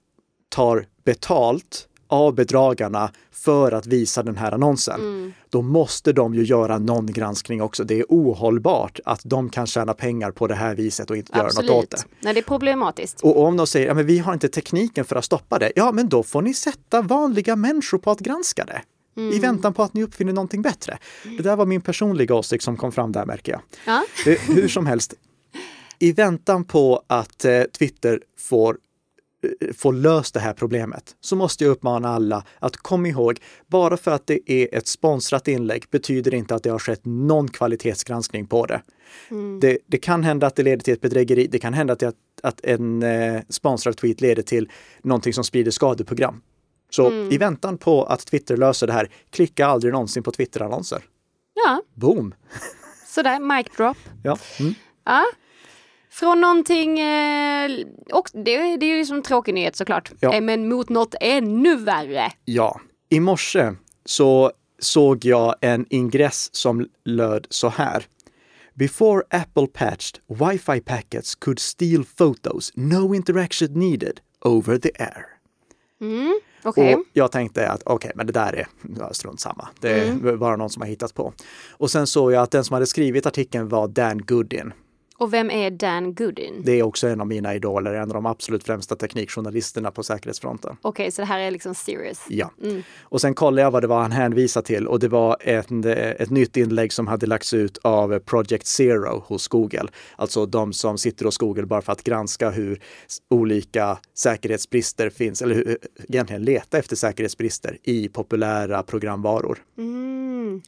tar 0.48 0.86
betalt 1.04 1.87
av 2.08 2.34
bedragarna 2.34 3.10
för 3.32 3.72
att 3.72 3.86
visa 3.86 4.22
den 4.22 4.36
här 4.36 4.52
annonsen, 4.52 5.00
mm. 5.00 5.32
då 5.48 5.62
måste 5.62 6.12
de 6.12 6.34
ju 6.34 6.44
göra 6.44 6.78
någon 6.78 7.06
granskning 7.06 7.62
också. 7.62 7.84
Det 7.84 8.00
är 8.00 8.04
ohållbart 8.08 9.00
att 9.04 9.20
de 9.24 9.50
kan 9.50 9.66
tjäna 9.66 9.94
pengar 9.94 10.30
på 10.30 10.46
det 10.46 10.54
här 10.54 10.74
viset 10.74 11.10
och 11.10 11.16
inte 11.16 11.40
Absolut. 11.40 11.68
göra 11.68 11.76
något 11.76 11.84
åt 11.84 11.90
det. 11.90 12.04
Nej, 12.20 12.34
det 12.34 12.40
är 12.40 12.44
problematiskt. 12.44 13.20
Och 13.20 13.44
om 13.44 13.56
de 13.56 13.66
säger 13.66 13.90
att 13.90 13.96
ja, 13.96 14.02
vi 14.02 14.18
har 14.18 14.32
inte 14.32 14.48
tekniken 14.48 15.04
för 15.04 15.16
att 15.16 15.24
stoppa 15.24 15.58
det, 15.58 15.72
ja 15.76 15.92
men 15.92 16.08
då 16.08 16.22
får 16.22 16.42
ni 16.42 16.54
sätta 16.54 17.02
vanliga 17.02 17.56
människor 17.56 17.98
på 17.98 18.10
att 18.10 18.20
granska 18.20 18.64
det. 18.64 18.82
Mm. 19.16 19.32
I 19.32 19.38
väntan 19.38 19.74
på 19.74 19.82
att 19.82 19.94
ni 19.94 20.02
uppfinner 20.02 20.32
någonting 20.32 20.62
bättre. 20.62 20.98
Det 21.38 21.42
där 21.42 21.56
var 21.56 21.66
min 21.66 21.80
personliga 21.80 22.34
åsikt 22.34 22.64
som 22.64 22.76
kom 22.76 22.92
fram 22.92 23.12
där 23.12 23.26
märker 23.26 23.52
jag. 23.52 23.60
Ja. 23.86 24.04
Hur 24.46 24.68
som 24.68 24.86
helst, 24.86 25.14
i 25.98 26.12
väntan 26.12 26.64
på 26.64 27.02
att 27.06 27.44
eh, 27.44 27.62
Twitter 27.62 28.20
får 28.38 28.76
få 29.76 29.90
löst 29.90 30.34
det 30.34 30.40
här 30.40 30.52
problemet 30.52 31.16
så 31.20 31.36
måste 31.36 31.64
jag 31.64 31.70
uppmana 31.70 32.08
alla 32.08 32.44
att 32.58 32.76
kom 32.76 33.06
ihåg, 33.06 33.40
bara 33.66 33.96
för 33.96 34.10
att 34.10 34.26
det 34.26 34.52
är 34.52 34.74
ett 34.74 34.88
sponsrat 34.88 35.48
inlägg 35.48 35.84
betyder 35.90 36.34
inte 36.34 36.54
att 36.54 36.62
det 36.62 36.70
har 36.70 36.78
skett 36.78 37.00
någon 37.04 37.48
kvalitetsgranskning 37.48 38.46
på 38.46 38.66
det. 38.66 38.82
Mm. 39.30 39.60
Det, 39.60 39.78
det, 39.86 39.98
kan 39.98 40.24
hända 40.24 40.46
att 40.46 40.56
det 40.56 40.62
leder 40.62 40.82
till 40.82 40.94
ett 40.94 41.00
bedrägeri. 41.00 41.46
Det 41.46 41.58
kan 41.58 41.74
hända 41.74 41.92
att, 41.92 42.02
att, 42.02 42.14
att 42.42 42.60
en 42.64 43.02
eh, 43.02 43.40
sponsrad 43.48 43.96
tweet 43.96 44.20
leder 44.20 44.42
till 44.42 44.70
någonting 45.02 45.32
som 45.32 45.44
sprider 45.44 45.70
skadeprogram. 45.70 46.42
Så 46.90 47.06
mm. 47.06 47.32
i 47.32 47.38
väntan 47.38 47.78
på 47.78 48.04
att 48.04 48.26
Twitter 48.26 48.56
löser 48.56 48.86
det 48.86 48.92
här, 48.92 49.10
klicka 49.30 49.66
aldrig 49.66 49.92
någonsin 49.92 50.22
på 50.22 50.30
Twitter-annonser. 50.30 51.02
Ja. 51.54 51.82
Boom! 51.94 52.34
Sådär, 53.06 53.40
mic 53.40 53.66
drop. 53.76 53.96
Ja. 54.22 54.38
Mm. 54.60 54.74
ja. 55.04 55.24
Från 56.18 56.40
någonting, 56.40 57.00
eh, 57.00 57.70
och 58.12 58.30
det, 58.32 58.76
det 58.76 58.86
är 58.86 58.96
ju 58.96 59.04
som 59.04 59.16
en 59.16 59.22
tråkig 59.22 59.54
nyhet 59.54 59.76
såklart, 59.76 60.12
ja. 60.20 60.34
Eh, 60.34 60.40
men 60.40 60.68
mot 60.68 60.88
något 60.88 61.14
ännu 61.20 61.76
värre. 61.76 62.32
Ja, 62.44 62.80
i 63.08 63.20
morse 63.20 63.72
så 64.04 64.52
såg 64.78 65.24
jag 65.24 65.54
en 65.60 65.86
ingress 65.90 66.54
som 66.54 66.88
löd 67.04 67.46
så 67.50 67.68
här. 67.68 68.06
Before 68.74 69.22
Apple 69.30 69.66
patched, 69.66 70.20
Wi-Fi 70.26 70.80
packets 70.80 71.34
could 71.34 71.58
steal 71.58 72.04
photos, 72.04 72.72
no 72.74 73.14
interaction 73.14 73.68
needed, 73.72 74.20
over 74.40 74.78
the 74.78 74.90
air. 74.98 75.26
Mm, 76.00 76.40
okay. 76.64 76.94
Och 76.94 77.02
jag 77.12 77.32
tänkte 77.32 77.68
att 77.68 77.82
okej, 77.84 77.94
okay, 77.94 78.12
men 78.14 78.26
det 78.26 78.32
där 78.32 78.52
är 78.52 79.12
strunt 79.12 79.40
samma. 79.40 79.68
Det 79.80 79.90
är 79.90 80.10
mm. 80.10 80.38
bara 80.38 80.56
någon 80.56 80.70
som 80.70 80.82
har 80.82 80.88
hittat 80.88 81.14
på. 81.14 81.32
Och 81.70 81.90
sen 81.90 82.06
såg 82.06 82.32
jag 82.32 82.42
att 82.42 82.50
den 82.50 82.64
som 82.64 82.74
hade 82.74 82.86
skrivit 82.86 83.26
artikeln 83.26 83.68
var 83.68 83.88
Dan 83.88 84.18
Goodin. 84.18 84.72
Och 85.18 85.32
vem 85.32 85.50
är 85.50 85.70
Dan 85.70 86.14
Goodin? 86.14 86.62
Det 86.64 86.72
är 86.72 86.82
också 86.82 87.08
en 87.08 87.20
av 87.20 87.26
mina 87.26 87.54
idoler, 87.54 87.94
en 87.94 88.02
av 88.02 88.14
de 88.14 88.26
absolut 88.26 88.64
främsta 88.64 88.96
teknikjournalisterna 88.96 89.90
på 89.90 90.02
säkerhetsfronten. 90.02 90.76
Okej, 90.82 91.02
okay, 91.02 91.10
så 91.10 91.22
det 91.22 91.26
här 91.26 91.38
är 91.38 91.50
liksom 91.50 91.74
serious? 91.74 92.24
Ja. 92.28 92.50
Mm. 92.62 92.82
Och 93.00 93.20
sen 93.20 93.34
kollade 93.34 93.62
jag 93.62 93.70
vad 93.70 93.82
det 93.82 93.86
var 93.86 94.00
han 94.00 94.12
hänvisade 94.12 94.66
till 94.66 94.86
och 94.86 95.00
det 95.00 95.08
var 95.08 95.36
ett, 95.40 95.66
ett 96.20 96.30
nytt 96.30 96.56
inlägg 96.56 96.92
som 96.92 97.06
hade 97.06 97.26
lagts 97.26 97.54
ut 97.54 97.78
av 97.78 98.18
Project 98.18 98.66
Zero 98.66 99.24
hos 99.26 99.48
Google. 99.48 99.88
Alltså 100.16 100.46
de 100.46 100.72
som 100.72 100.98
sitter 100.98 101.24
hos 101.24 101.38
Google 101.38 101.66
bara 101.66 101.82
för 101.82 101.92
att 101.92 102.02
granska 102.02 102.50
hur 102.50 102.80
olika 103.30 103.98
säkerhetsbrister 104.14 105.10
finns, 105.10 105.42
eller 105.42 105.54
hur, 105.54 105.78
egentligen 106.08 106.42
leta 106.42 106.78
efter 106.78 106.96
säkerhetsbrister 106.96 107.78
i 107.82 108.08
populära 108.08 108.82
programvaror. 108.82 109.58
Mm. 109.78 110.62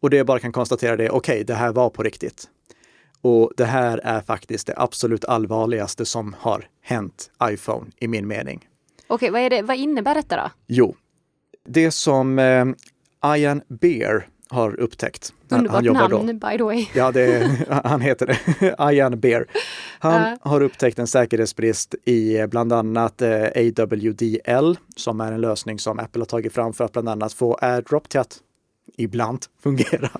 Och 0.00 0.10
det 0.10 0.16
jag 0.16 0.26
bara 0.26 0.38
kan 0.38 0.52
konstatera 0.52 0.96
det, 0.96 1.10
okej, 1.10 1.34
okay, 1.34 1.44
det 1.44 1.54
här 1.54 1.72
var 1.72 1.90
på 1.90 2.02
riktigt. 2.02 2.48
Och 3.26 3.52
det 3.56 3.64
här 3.64 4.00
är 4.04 4.20
faktiskt 4.20 4.66
det 4.66 4.74
absolut 4.76 5.24
allvarligaste 5.24 6.04
som 6.04 6.36
har 6.38 6.64
hänt 6.82 7.30
iPhone 7.44 7.86
i 7.98 8.08
min 8.08 8.26
mening. 8.26 8.68
Okej, 9.06 9.30
vad, 9.30 9.64
vad 9.64 9.76
innebär 9.76 10.14
detta 10.14 10.36
då? 10.36 10.50
Jo, 10.66 10.96
det 11.64 11.90
som 11.90 12.38
eh, 12.38 12.66
Ian 13.36 13.62
Bear 13.68 14.28
har 14.48 14.80
upptäckt. 14.80 15.32
Underbart 15.48 15.84
namn, 15.84 16.26
då. 16.26 16.48
by 16.48 16.56
the 16.56 16.62
way. 16.62 16.86
Ja, 16.94 17.12
det, 17.12 17.50
han 17.84 18.00
heter 18.00 18.26
det. 18.26 18.92
Ian 18.92 19.20
Bear. 19.20 19.46
Han 19.98 20.32
uh. 20.32 20.38
har 20.40 20.60
upptäckt 20.60 20.98
en 20.98 21.06
säkerhetsbrist 21.06 21.94
i 22.04 22.38
eh, 22.38 22.46
bland 22.46 22.72
annat 22.72 23.22
eh, 23.22 23.42
AWDL, 23.42 24.76
som 24.96 25.20
är 25.20 25.32
en 25.32 25.40
lösning 25.40 25.78
som 25.78 25.98
Apple 25.98 26.20
har 26.20 26.26
tagit 26.26 26.52
fram 26.52 26.72
för 26.72 26.84
att 26.84 26.92
bland 26.92 27.08
annat 27.08 27.32
få 27.32 27.58
AirDrop 27.60 28.08
till 28.08 28.20
att 28.20 28.38
ibland 28.96 29.44
fungera. 29.62 30.10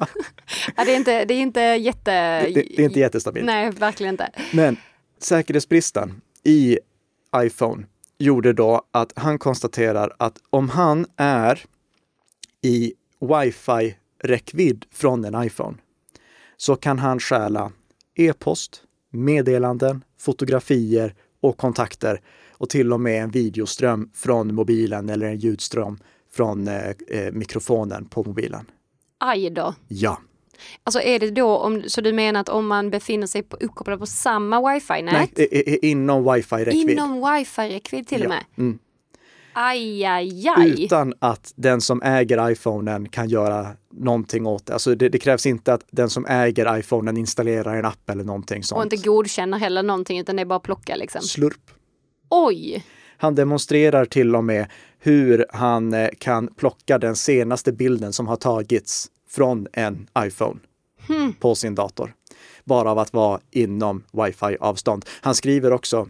Ja, 0.76 0.84
det, 0.84 0.92
är 0.92 0.96
inte, 0.96 1.24
det 1.24 1.34
är 1.34 1.40
inte 1.40 1.60
jätte... 1.60 2.40
Det, 2.40 2.52
det, 2.54 2.62
det 2.76 2.82
är 2.82 2.84
inte 2.84 3.00
jättestabilt. 3.00 3.46
Nej, 3.46 3.70
verkligen 3.70 4.14
inte. 4.14 4.30
Men 4.52 4.76
säkerhetsbristen 5.18 6.20
i 6.44 6.78
iPhone 7.36 7.86
gjorde 8.18 8.52
då 8.52 8.82
att 8.90 9.12
han 9.16 9.38
konstaterar 9.38 10.12
att 10.18 10.38
om 10.50 10.68
han 10.68 11.06
är 11.16 11.64
i 12.62 12.94
wifi-räckvidd 13.20 14.84
från 14.92 15.24
en 15.24 15.44
iPhone 15.44 15.76
så 16.56 16.76
kan 16.76 16.98
han 16.98 17.20
stjäla 17.20 17.72
e-post, 18.14 18.82
meddelanden, 19.10 20.04
fotografier 20.18 21.14
och 21.40 21.56
kontakter 21.56 22.20
och 22.50 22.68
till 22.68 22.92
och 22.92 23.00
med 23.00 23.22
en 23.22 23.30
videoström 23.30 24.10
från 24.14 24.54
mobilen 24.54 25.08
eller 25.08 25.26
en 25.26 25.38
ljudström 25.38 25.98
från 26.36 26.68
eh, 26.68 26.90
eh, 27.08 27.32
mikrofonen 27.32 28.04
på 28.04 28.22
mobilen. 28.22 28.70
Aj 29.20 29.50
då. 29.50 29.74
Ja. 29.88 30.18
Alltså 30.84 31.00
är 31.00 31.18
det 31.18 31.30
då, 31.30 31.56
om, 31.56 31.82
så 31.86 32.00
du 32.00 32.12
menar 32.12 32.40
att 32.40 32.48
om 32.48 32.66
man 32.66 32.90
befinner 32.90 33.26
sig 33.26 33.42
på, 33.42 33.56
uppkopplad 33.56 33.98
på 34.00 34.06
samma 34.06 34.72
wifi-nät? 34.72 35.12
Nej, 35.36 35.48
i- 35.50 35.70
i- 35.86 35.90
inom 35.90 36.24
wifi-räckvidd. 36.34 36.90
Inom 36.90 37.20
wifi-räckvidd 37.24 38.06
till 38.06 38.20
och 38.20 38.24
Ja. 38.24 38.28
med? 38.28 38.44
Mm. 38.58 38.78
Aj, 39.52 40.04
aj, 40.04 40.48
aj. 40.56 40.84
Utan 40.84 41.14
att 41.18 41.52
den 41.56 41.80
som 41.80 42.02
äger 42.02 42.50
iPhonen 42.50 43.08
kan 43.08 43.28
göra 43.28 43.68
någonting 43.92 44.46
åt 44.46 44.66
det. 44.66 44.72
Alltså 44.72 44.94
det, 44.94 45.08
det 45.08 45.18
krävs 45.18 45.46
inte 45.46 45.74
att 45.74 45.84
den 45.90 46.10
som 46.10 46.26
äger 46.26 46.78
iPhonen 46.78 47.16
installerar 47.16 47.76
en 47.76 47.84
app 47.84 48.10
eller 48.10 48.24
någonting 48.24 48.58
Och 48.58 48.64
sånt. 48.64 48.92
inte 48.92 49.08
godkänner 49.08 49.58
heller 49.58 49.82
någonting 49.82 50.18
utan 50.18 50.36
det 50.36 50.42
är 50.42 50.46
bara 50.46 50.60
plocka 50.60 50.96
liksom. 50.96 51.22
Slurp. 51.22 51.70
Oj! 52.30 52.84
Han 53.16 53.34
demonstrerar 53.34 54.04
till 54.04 54.36
och 54.36 54.44
med 54.44 54.66
hur 54.98 55.46
han 55.50 55.94
eh, 55.94 56.08
kan 56.18 56.48
plocka 56.48 56.98
den 56.98 57.16
senaste 57.16 57.72
bilden 57.72 58.12
som 58.12 58.26
har 58.28 58.36
tagits 58.36 59.10
från 59.28 59.66
en 59.72 60.08
iPhone 60.18 60.60
på 61.40 61.54
sin 61.54 61.74
dator. 61.74 62.14
Bara 62.64 62.90
av 62.90 62.98
att 62.98 63.12
vara 63.12 63.40
inom 63.50 64.04
wifi-avstånd. 64.12 65.04
Han 65.20 65.34
skriver 65.34 65.72
också 65.72 66.08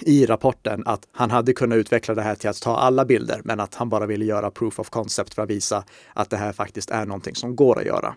i 0.00 0.26
rapporten 0.26 0.82
att 0.86 1.08
han 1.12 1.30
hade 1.30 1.52
kunnat 1.52 1.76
utveckla 1.76 2.14
det 2.14 2.22
här 2.22 2.34
till 2.34 2.50
att 2.50 2.62
ta 2.62 2.76
alla 2.76 3.04
bilder, 3.04 3.40
men 3.44 3.60
att 3.60 3.74
han 3.74 3.88
bara 3.88 4.06
ville 4.06 4.24
göra 4.24 4.50
proof 4.50 4.80
of 4.80 4.90
concept 4.90 5.34
för 5.34 5.42
att 5.42 5.50
visa 5.50 5.84
att 6.12 6.30
det 6.30 6.36
här 6.36 6.52
faktiskt 6.52 6.90
är 6.90 7.06
någonting 7.06 7.34
som 7.34 7.56
går 7.56 7.78
att 7.78 7.86
göra. 7.86 8.14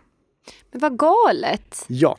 Men 0.72 0.82
vad 0.82 1.00
galet! 1.00 1.86
Ja. 1.88 2.18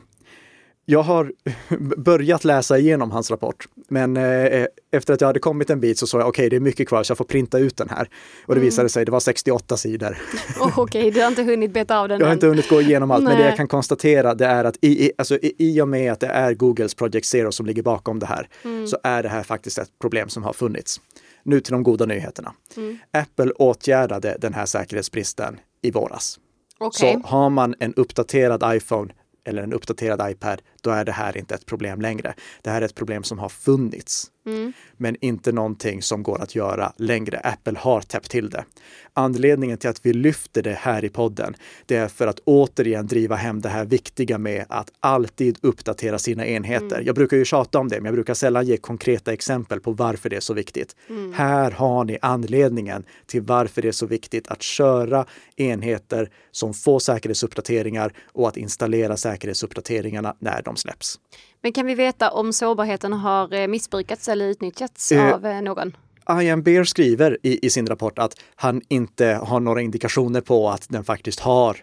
Jag 0.91 1.03
har 1.03 1.31
börjat 1.97 2.43
läsa 2.43 2.77
igenom 2.77 3.11
hans 3.11 3.31
rapport, 3.31 3.67
men 3.87 4.17
eh, 4.17 4.65
efter 4.91 5.13
att 5.13 5.21
jag 5.21 5.27
hade 5.27 5.39
kommit 5.39 5.69
en 5.69 5.79
bit 5.79 5.97
så 5.97 6.07
sa 6.07 6.19
jag 6.19 6.27
okej, 6.27 6.49
det 6.49 6.55
är 6.55 6.59
mycket 6.59 6.87
kvar 6.87 7.03
så 7.03 7.11
jag 7.11 7.17
får 7.17 7.25
printa 7.25 7.59
ut 7.59 7.77
den 7.77 7.89
här. 7.89 8.09
Och 8.45 8.55
det 8.55 8.61
visade 8.61 8.89
sig, 8.89 9.05
det 9.05 9.11
var 9.11 9.19
68 9.19 9.77
sidor. 9.77 10.17
Oh, 10.59 10.79
Okej, 10.79 11.11
du 11.11 11.21
har 11.21 11.27
inte 11.27 11.43
hunnit 11.43 11.71
beta 11.73 11.99
av 11.99 12.07
den 12.07 12.19
Jag 12.19 12.25
har 12.25 12.31
än. 12.31 12.37
inte 12.37 12.47
hunnit 12.47 12.69
gå 12.69 12.81
igenom 12.81 13.11
allt, 13.11 13.23
men 13.23 13.31
det 13.33 13.39
Nej. 13.39 13.47
jag 13.47 13.57
kan 13.57 13.67
konstatera 13.67 14.35
det 14.35 14.45
är 14.45 14.63
att 14.65 14.77
i, 14.81 15.05
i, 15.05 15.11
alltså, 15.17 15.35
i, 15.37 15.55
i 15.57 15.81
och 15.81 15.87
med 15.87 16.11
att 16.11 16.19
det 16.19 16.27
är 16.27 16.53
Googles 16.53 16.93
Project 16.95 17.25
Zero 17.25 17.51
som 17.51 17.65
ligger 17.65 17.83
bakom 17.83 18.19
det 18.19 18.25
här, 18.25 18.47
Mm. 18.63 18.87
så 18.87 18.97
är 19.03 19.23
det 19.23 19.29
här 19.29 19.43
faktiskt 19.43 19.77
ett 19.77 19.99
problem 20.01 20.29
som 20.29 20.43
har 20.43 20.53
funnits. 20.53 21.01
Nu 21.43 21.59
till 21.59 21.71
de 21.73 21.83
goda 21.83 22.05
nyheterna. 22.05 22.53
Mm. 22.77 22.97
Apple 23.13 23.51
åtgärdade 23.51 24.37
den 24.39 24.53
här 24.53 24.65
säkerhetsbristen 24.65 25.59
i 25.81 25.91
våras. 25.91 26.39
Okej. 26.77 27.19
Så 27.23 27.27
har 27.27 27.49
man 27.49 27.75
en 27.79 27.93
uppdaterad 27.93 28.75
iPhone 28.75 29.13
eller 29.45 29.63
en 29.63 29.73
uppdaterad 29.73 30.31
iPad, 30.31 30.61
då 30.81 30.89
är 30.89 31.05
det 31.05 31.11
här 31.11 31.37
inte 31.37 31.55
ett 31.55 31.65
problem 31.65 32.01
längre. 32.01 32.33
Det 32.61 32.69
här 32.69 32.81
är 32.81 32.85
ett 32.85 32.95
problem 32.95 33.23
som 33.23 33.39
har 33.39 33.49
funnits, 33.49 34.31
Mm. 34.45 34.73
men 34.97 35.15
inte 35.21 35.51
någonting 35.51 36.01
som 36.01 36.23
går 36.23 36.41
att 36.41 36.55
göra 36.55 36.93
längre. 36.97 37.39
Apple 37.39 37.79
har 37.79 38.01
täppt 38.01 38.31
till 38.31 38.49
det. 38.49 38.65
Anledningen 39.13 39.77
till 39.77 39.89
att 39.89 40.05
vi 40.05 40.13
lyfter 40.13 40.61
det 40.61 40.73
här 40.73 41.05
i 41.05 41.09
podden, 41.09 41.55
det 41.85 41.95
är 41.95 42.07
för 42.07 42.27
att 42.27 42.39
återigen 42.45 43.07
driva 43.07 43.35
hem 43.35 43.61
det 43.61 43.69
här 43.69 43.85
viktiga 43.85 44.37
med 44.37 44.65
att 44.69 44.91
alltid 44.99 45.57
uppdatera 45.61 46.19
sina 46.19 46.45
enheter. 46.45 47.01
Jag 47.05 47.15
brukar 47.15 47.37
ju 47.37 47.45
tjata 47.45 47.79
om 47.79 47.87
det, 47.87 47.95
men 47.95 48.05
jag 48.05 48.13
brukar 48.13 48.33
sällan 48.33 48.65
ge 48.65 48.77
konkreta 48.77 49.33
exempel 49.33 49.79
på 49.79 49.91
varför 49.91 50.29
det 50.29 50.35
är 50.35 50.39
så 50.39 50.53
viktigt. 50.53 50.95
Här 51.33 51.71
har 51.71 52.03
ni 52.03 52.17
anledningen 52.21 53.03
till 53.25 53.41
varför 53.41 53.81
det 53.81 53.87
är 53.87 53.91
så 53.91 54.05
viktigt 54.05 54.47
att 54.47 54.61
köra 54.61 55.25
enheter 55.55 56.29
som 56.51 56.73
får 56.73 56.99
säkerhetsuppdateringar 56.99 58.13
och 58.25 58.47
att 58.47 58.57
installera 58.57 59.17
säkerhetsuppdateringarna 59.17 60.35
när 60.39 60.61
de 60.69 60.75
släpps. 60.75 61.19
Men 61.61 61.73
kan 61.73 61.85
vi 61.85 61.95
veta 61.95 62.31
om 62.31 62.53
sårbarheten 62.53 63.13
har 63.13 63.53
eh, 63.53 63.67
missbrukats 63.67 64.27
eller 64.27 64.45
utnyttjats 64.45 65.11
Eh, 65.11 65.33
av 65.33 65.45
eh, 65.45 65.61
någon? 65.61 65.97
Ian 66.41 66.63
Bear 66.63 66.83
skriver 66.83 67.37
i, 67.43 67.65
i 67.65 67.69
sin 67.69 67.87
rapport 67.87 68.19
att 68.19 68.33
han 68.55 68.81
inte 68.87 69.25
har 69.43 69.59
några 69.59 69.81
indikationer 69.81 70.41
på 70.41 70.69
att 70.69 70.85
den 70.89 71.03
faktiskt 71.03 71.39
har 71.39 71.77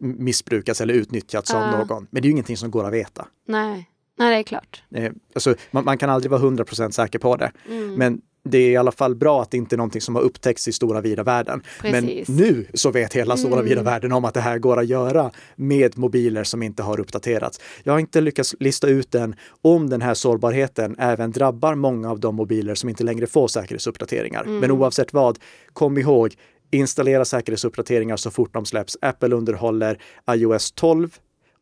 missbrukats 0.00 0.80
eller 0.80 0.94
utnyttjats 0.94 1.54
av 1.54 1.62
Ah. 1.62 1.78
någon. 1.78 2.06
Men 2.10 2.22
det 2.22 2.26
är 2.26 2.28
ju 2.28 2.32
ingenting 2.32 2.56
som 2.56 2.70
går 2.70 2.84
att 2.86 2.92
veta. 2.92 3.26
Nej. 3.46 3.90
Nej, 4.18 4.30
det 4.30 4.36
är 4.36 4.42
klart. 4.42 4.82
Eh, 4.94 5.12
alltså, 5.34 5.54
man, 5.70 5.84
man 5.84 5.98
kan 5.98 6.10
aldrig 6.10 6.30
vara 6.30 6.40
100% 6.40 6.90
säker 6.90 7.18
på 7.18 7.36
det. 7.36 7.52
Mm. 7.68 7.94
Men 7.94 8.20
det 8.50 8.58
är 8.58 8.70
i 8.70 8.76
alla 8.76 8.92
fall 8.92 9.14
bra 9.14 9.42
att 9.42 9.50
det 9.50 9.56
inte 9.56 9.74
är 9.74 9.76
någonting 9.76 10.00
som 10.00 10.14
har 10.14 10.22
upptäckts 10.22 10.68
i 10.68 10.72
stora 10.72 11.00
vida 11.00 11.22
världen. 11.22 11.62
Precis. 11.80 12.28
Men 12.28 12.36
nu 12.36 12.66
så 12.74 12.90
vet 12.90 13.14
hela 13.14 13.36
stora 13.36 13.62
vida 13.62 13.80
Mm. 13.80 13.84
världen 13.84 14.12
om 14.12 14.24
att 14.24 14.34
det 14.34 14.40
här 14.40 14.58
går 14.58 14.78
att 14.78 14.86
göra 14.86 15.30
med 15.56 15.98
mobiler 15.98 16.44
som 16.44 16.62
inte 16.62 16.82
har 16.82 17.00
uppdaterats. 17.00 17.60
Jag 17.82 17.92
har 17.92 18.00
inte 18.00 18.20
lyckats 18.20 18.54
lista 18.60 18.86
ut 18.88 19.14
än 19.14 19.34
om 19.62 19.90
den 19.90 20.02
här 20.02 20.14
sårbarheten 20.14 20.96
även 20.98 21.32
drabbar 21.32 21.74
många 21.74 22.10
av 22.10 22.20
de 22.20 22.34
mobiler 22.34 22.74
som 22.74 22.88
inte 22.88 23.04
längre 23.04 23.26
får 23.26 23.48
säkerhetsuppdateringar. 23.48 24.42
Mm. 24.44 24.58
Men 24.58 24.70
oavsett 24.70 25.12
vad, 25.12 25.38
kom 25.72 25.98
ihåg, 25.98 26.34
installera 26.70 27.24
säkerhetsuppdateringar 27.24 28.16
så 28.16 28.30
fort 28.30 28.54
de 28.54 28.64
släpps. 28.66 28.96
Apple 29.00 29.36
underhåller 29.36 29.98
iOS 30.30 30.72
12 30.72 31.10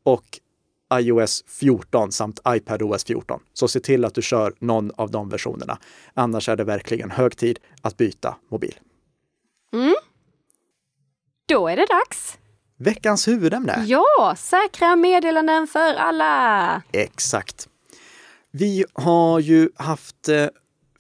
och 0.04 0.24
iOS 0.94 1.44
14 1.46 2.12
samt 2.12 2.40
iPadOS 2.48 3.04
14. 3.04 3.40
Så 3.52 3.68
se 3.68 3.80
till 3.80 4.04
att 4.04 4.14
du 4.14 4.22
kör 4.22 4.54
någon 4.58 4.90
av 4.96 5.10
de 5.10 5.28
versionerna. 5.28 5.78
Annars 6.14 6.48
är 6.48 6.56
det 6.56 6.64
verkligen 6.64 7.10
hög 7.10 7.36
tid 7.36 7.58
att 7.82 7.96
byta 7.96 8.36
mobil. 8.50 8.74
Då 11.48 11.68
är 11.68 11.76
det 11.76 11.86
dags. 11.86 12.38
Veckans 12.78 13.28
huvudämne. 13.28 13.84
Ja, 13.86 14.34
säkra 14.38 14.96
meddelanden 14.96 15.66
för 15.66 15.94
alla. 15.94 16.82
Exakt. 16.92 17.68
Vi 18.50 18.84
har 18.92 19.40
ju 19.40 19.70
haft 19.74 20.28
eh, 20.28 20.46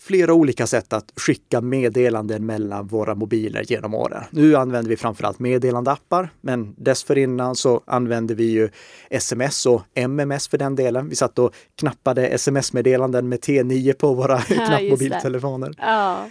flera 0.06 0.34
olika 0.34 0.66
sätt 0.66 0.92
att 0.92 1.12
skicka 1.16 1.60
meddelanden 1.60 2.46
mellan 2.46 2.86
våra 2.86 3.14
mobiler 3.14 3.64
genom 3.68 3.94
åren. 3.94 4.24
Nu 4.30 4.56
använder 4.56 4.90
vi 4.90 4.96
framförallt 4.96 5.38
meddelandeappar, 5.38 6.30
men 6.40 6.74
dessförinnan 6.78 7.56
så 7.56 7.80
använde 7.86 8.34
vi 8.34 8.44
ju 8.44 8.68
sms 9.10 9.66
och 9.66 9.82
MMS 9.94 10.48
för 10.48 10.58
den 10.58 10.76
delen. 10.76 11.08
Vi 11.08 11.16
satt 11.16 11.38
och 11.38 11.54
knappade 11.74 12.28
sms-meddelanden 12.28 13.28
med 13.28 13.40
T9 13.40 13.92
på 13.92 14.14
våra 14.14 14.40
knappmobiltelefoner. 14.66 15.74
Ja. 15.78 16.28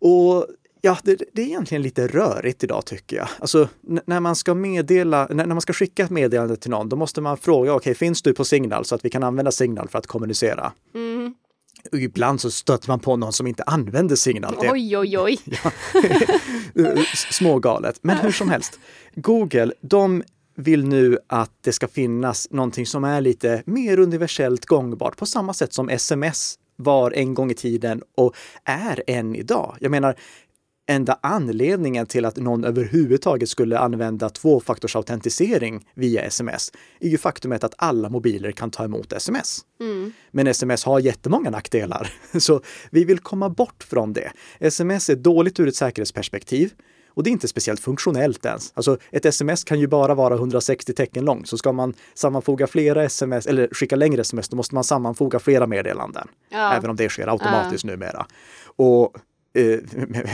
Och 0.00 0.46
ja, 0.80 0.98
det, 1.02 1.22
det 1.32 1.42
är 1.42 1.46
egentligen 1.46 1.82
lite 1.82 2.06
rörigt 2.06 2.64
idag 2.64 2.84
tycker 2.86 3.16
jag. 3.16 3.28
Alltså 3.38 3.68
när 3.80 4.20
man 4.20 4.36
ska 4.36 4.54
meddela, 4.54 5.26
när, 5.30 5.46
när 5.46 5.54
man 5.54 5.60
ska 5.60 5.72
skicka 5.72 6.04
ett 6.04 6.10
meddelande 6.10 6.56
till 6.56 6.70
någon, 6.70 6.88
då 6.88 6.96
måste 6.96 7.20
man 7.20 7.36
fråga, 7.36 7.74
okej, 7.74 7.94
finns 7.94 8.22
du 8.22 8.34
på 8.34 8.44
Signal 8.44 8.84
så 8.84 8.94
att 8.94 9.04
vi 9.04 9.10
kan 9.10 9.22
använda 9.22 9.50
Signal 9.50 9.88
för 9.88 9.98
att 9.98 10.06
kommunicera? 10.06 10.72
Mm. 10.94 11.34
Ibland 11.92 12.40
så 12.40 12.50
stöter 12.50 12.88
man 12.88 13.00
på 13.00 13.16
någon 13.16 13.32
som 13.32 13.46
inte 13.46 13.62
använder 13.62 14.16
Signal. 14.16 14.56
Det 14.60 14.66
är 14.66 14.72
Oj, 14.72 14.98
oj, 14.98 15.18
oj. 15.18 15.38
eh, 16.86 17.02
smågalet. 17.30 17.98
Men 18.02 18.16
hur 18.16 18.32
som 18.32 18.50
helst, 18.50 18.78
Google, 19.14 19.72
de 19.80 20.22
vill 20.56 20.84
nu 20.84 21.18
att 21.26 21.50
det 21.60 21.72
ska 21.72 21.88
finnas 21.88 22.48
någonting 22.50 22.86
som 22.86 23.04
är 23.04 23.20
lite 23.20 23.62
mer 23.66 23.98
universellt 23.98 24.66
gångbart 24.66 25.16
på 25.16 25.26
samma 25.26 25.54
sätt 25.54 25.72
som 25.72 25.88
sms 25.88 26.58
var 26.76 27.10
en 27.10 27.34
gång 27.34 27.50
i 27.50 27.54
tiden 27.54 28.02
och 28.14 28.36
är 28.64 29.02
än 29.06 29.34
idag. 29.34 29.76
Jag 29.80 29.90
menar, 29.90 30.16
enda 30.86 31.18
anledningen 31.20 32.06
till 32.06 32.24
att 32.24 32.36
någon 32.36 32.64
överhuvudtaget 32.64 33.48
skulle 33.48 33.78
använda 33.78 34.30
tvåfaktorsautentisering 34.30 35.86
via 35.94 36.22
sms 36.22 36.72
är 37.00 37.08
ju 37.08 37.18
faktumet 37.18 37.64
att 37.64 37.74
alla 37.78 38.08
mobiler 38.08 38.52
kan 38.52 38.70
ta 38.70 38.84
emot 38.84 39.12
sms. 39.12 39.60
Men 40.30 40.46
sms 40.46 40.84
har 40.84 41.00
jättemånga 41.00 41.50
nackdelar, 41.50 42.12
så 42.38 42.60
vi 42.90 43.04
vill 43.04 43.18
komma 43.18 43.48
bort 43.48 43.82
från 43.82 44.12
det. 44.12 44.32
Sms 44.60 45.10
är 45.10 45.16
dåligt 45.16 45.60
ur 45.60 45.68
ett 45.68 45.76
säkerhetsperspektiv 45.76 46.72
och 47.08 47.22
det 47.22 47.30
är 47.30 47.32
inte 47.32 47.48
speciellt 47.48 47.80
funktionellt 47.80 48.46
ens. 48.46 48.72
Alltså 48.74 48.98
ett 49.10 49.24
sms 49.24 49.64
kan 49.64 49.80
ju 49.80 49.86
bara 49.86 50.14
vara 50.14 50.34
160 50.34 50.92
tecken 50.92 51.24
långt, 51.24 51.48
så 51.48 51.58
ska 51.58 51.72
man 51.72 51.94
sammanfoga 52.14 52.66
flera 52.66 53.04
sms 53.04 53.46
eller 53.46 53.68
skicka 53.72 53.96
längre 53.96 54.20
sms, 54.20 54.48
då 54.48 54.56
måste 54.56 54.74
man 54.74 54.84
sammanfoga 54.84 55.38
flera 55.38 55.66
meddelanden. 55.66 56.28
Ja. 56.50 56.72
Även 56.74 56.90
om 56.90 56.96
det 56.96 57.08
sker 57.08 57.28
automatiskt 57.28 57.84
numera. 57.84 58.26
Och 58.76 59.16
eh, 59.54 59.78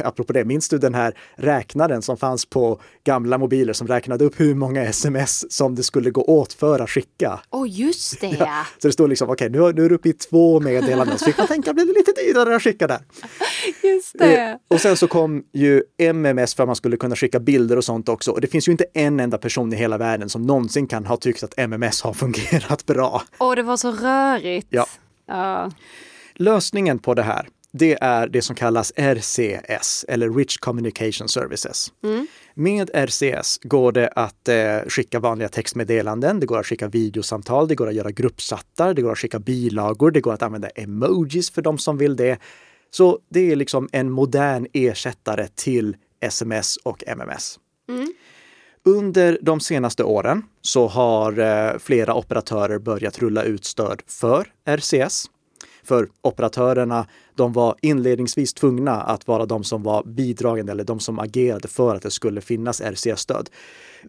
apropå 0.06 0.32
det, 0.32 0.44
minns 0.44 0.68
du 0.68 0.78
den 0.78 0.94
här 0.94 1.14
räknaren 1.36 2.02
som 2.02 2.16
fanns 2.16 2.46
på 2.46 2.80
gamla 3.04 3.38
mobiler 3.38 3.72
som 3.72 3.86
räknade 3.88 4.24
upp 4.24 4.40
hur 4.40 4.54
många 4.54 4.82
sms 4.84 5.52
som 5.52 5.74
det 5.74 5.82
skulle 5.82 6.10
gå 6.10 6.22
åt 6.24 6.52
för 6.52 6.78
att 6.80 6.90
skicka? 6.90 7.40
Åh, 7.50 7.68
just 7.70 8.20
det 8.20 8.26
ja. 8.38 8.66
Så 8.82 8.88
det 8.88 8.92
står 8.92 9.08
liksom, 9.08 9.30
okej, 9.30 9.50
nu, 9.50 9.60
har- 9.60 9.72
nu 9.72 9.84
är 9.84 9.88
du 9.88 9.94
uppe 9.94 10.08
i 10.08 10.12
två 10.12 10.60
meddelanden, 10.60 11.18
så 11.18 11.24
fick 11.24 11.38
man 11.38 11.46
tänka, 11.46 11.72
blir 11.74 11.86
det 11.86 11.92
lite 11.92 12.12
dyrare 12.12 12.56
att 12.56 12.62
skicka 12.62 12.86
där? 12.86 13.00
Just 13.82 14.14
Eh, 14.20 14.28
det. 14.28 14.58
och 14.68 14.80
sen 14.80 14.96
så 14.96 15.08
kom 15.08 15.44
ju 15.52 15.82
MMS 15.98 16.54
för 16.54 16.62
att 16.62 16.68
man 16.68 16.76
skulle 16.76 16.96
kunna 16.96 17.16
skicka 17.16 17.40
bilder 17.40 17.76
och 17.76 17.84
sånt 17.84 18.08
också. 18.08 18.30
Och 18.30 18.40
det 18.40 18.46
finns 18.46 18.68
ju 18.68 18.72
inte 18.72 18.84
en 18.94 19.20
enda 19.20 19.38
person 19.38 19.72
i 19.72 19.76
hela 19.76 19.98
världen 19.98 20.28
som 20.28 20.42
någonsin 20.42 20.86
kan 20.86 21.06
ha 21.06 21.16
tyckt 21.16 21.42
att 21.42 21.58
MMS 21.58 22.02
har 22.02 22.12
fungerat 22.12 22.86
bra. 22.86 23.22
Åh, 23.38 23.54
det 23.54 23.62
var 23.62 23.76
så 23.76 23.92
rörigt. 23.92 24.66
Ja. 24.70 24.86
Ja. 25.26 25.70
Lösningen 26.34 26.98
på 26.98 27.14
det 27.14 27.22
här, 27.22 27.48
det 27.72 27.98
är 28.00 28.28
det 28.28 28.42
som 28.42 28.56
kallas 28.56 28.92
RCS, 28.96 30.04
eller 30.08 30.30
Rich 30.30 30.56
Communication 30.56 31.28
Services. 31.28 31.92
Mm. 32.04 32.26
Med 32.54 32.90
RCS 32.94 33.58
går 33.62 33.92
det 33.92 34.08
att 34.08 34.48
eh, 34.48 34.78
skicka 34.88 35.20
vanliga 35.20 35.48
textmeddelanden, 35.48 36.40
det 36.40 36.46
går 36.46 36.58
att 36.58 36.66
skicka 36.66 36.88
videosamtal, 36.88 37.68
det 37.68 37.74
går 37.74 37.88
att 37.88 37.94
göra 37.94 38.10
gruppchattar, 38.10 38.94
det 38.94 39.02
går 39.02 39.12
att 39.12 39.18
skicka 39.18 39.38
bilagor, 39.38 40.10
det 40.10 40.20
går 40.20 40.32
att 40.32 40.42
använda 40.42 40.68
emojis 40.68 41.50
för 41.50 41.62
de 41.62 41.78
som 41.78 41.98
vill 41.98 42.16
det. 42.16 42.38
Så 42.90 43.18
det 43.28 43.52
är 43.52 43.56
liksom 43.56 43.88
en 43.92 44.10
modern 44.10 44.66
ersättare 44.72 45.48
till 45.54 45.96
sms 46.20 46.76
och 46.76 47.04
MMS. 47.06 47.58
Mm. 47.88 48.12
Under 48.84 49.38
de 49.42 49.60
senaste 49.60 50.04
åren 50.04 50.42
så 50.62 50.86
har 50.86 51.38
eh, 51.38 51.78
flera 51.78 52.14
operatörer 52.14 52.78
börjat 52.78 53.18
rulla 53.18 53.42
ut 53.42 53.64
stöd 53.64 54.02
för 54.06 54.46
RCS. 54.64 55.26
För 55.84 56.08
operatörerna, 56.22 57.06
de 57.40 57.52
var 57.52 57.74
inledningsvis 57.82 58.54
tvungna 58.54 58.92
att 58.92 59.26
vara 59.28 59.46
de 59.46 59.64
som 59.64 59.82
var 59.82 60.04
bidragande 60.04 60.72
eller 60.72 60.84
de 60.84 61.00
som 61.00 61.18
agerade 61.18 61.68
för 61.68 61.96
att 61.96 62.02
det 62.02 62.10
skulle 62.10 62.40
finnas 62.40 62.80
RCS-stöd. 62.80 63.50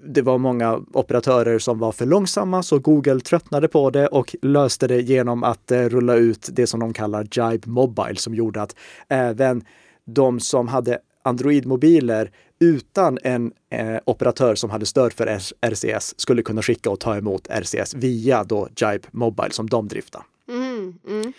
Det 0.05 0.21
var 0.21 0.38
många 0.38 0.79
operatörer 0.93 1.59
som 1.59 1.79
var 1.79 1.91
för 1.91 2.05
långsamma 2.05 2.63
så 2.63 2.79
Google 2.79 3.19
tröttnade 3.19 3.67
på 3.67 3.89
det 3.89 4.07
och 4.07 4.35
löste 4.41 4.88
det 4.88 5.01
genom 5.01 5.43
att 5.43 5.71
eh, 5.71 5.81
rulla 5.81 6.15
ut 6.15 6.50
det 6.51 6.67
som 6.67 6.79
de 6.79 6.93
kallar 6.93 7.23
Jibe 7.23 7.69
Mobile 7.69 8.15
som 8.15 8.35
gjorde 8.35 8.61
att 8.61 8.75
även 9.07 9.63
de 10.05 10.39
som 10.39 10.67
hade 10.67 11.00
Android-mobiler 11.23 12.31
utan 12.59 13.17
en 13.23 13.51
eh, 13.69 13.97
operatör 14.05 14.55
som 14.55 14.69
hade 14.69 14.85
stöd 14.85 15.13
för 15.13 15.39
RCS 15.61 16.19
skulle 16.19 16.41
kunna 16.41 16.61
skicka 16.61 16.89
och 16.89 17.00
ta 17.00 17.17
emot 17.17 17.47
RCS 17.47 17.93
via 17.93 18.43
då 18.43 18.67
Jibe 18.75 19.07
Mobile 19.11 19.51
som 19.51 19.69
de 19.69 19.88
driftar. 19.88 20.21
Mm, 20.51 20.93
mm. 21.08 21.34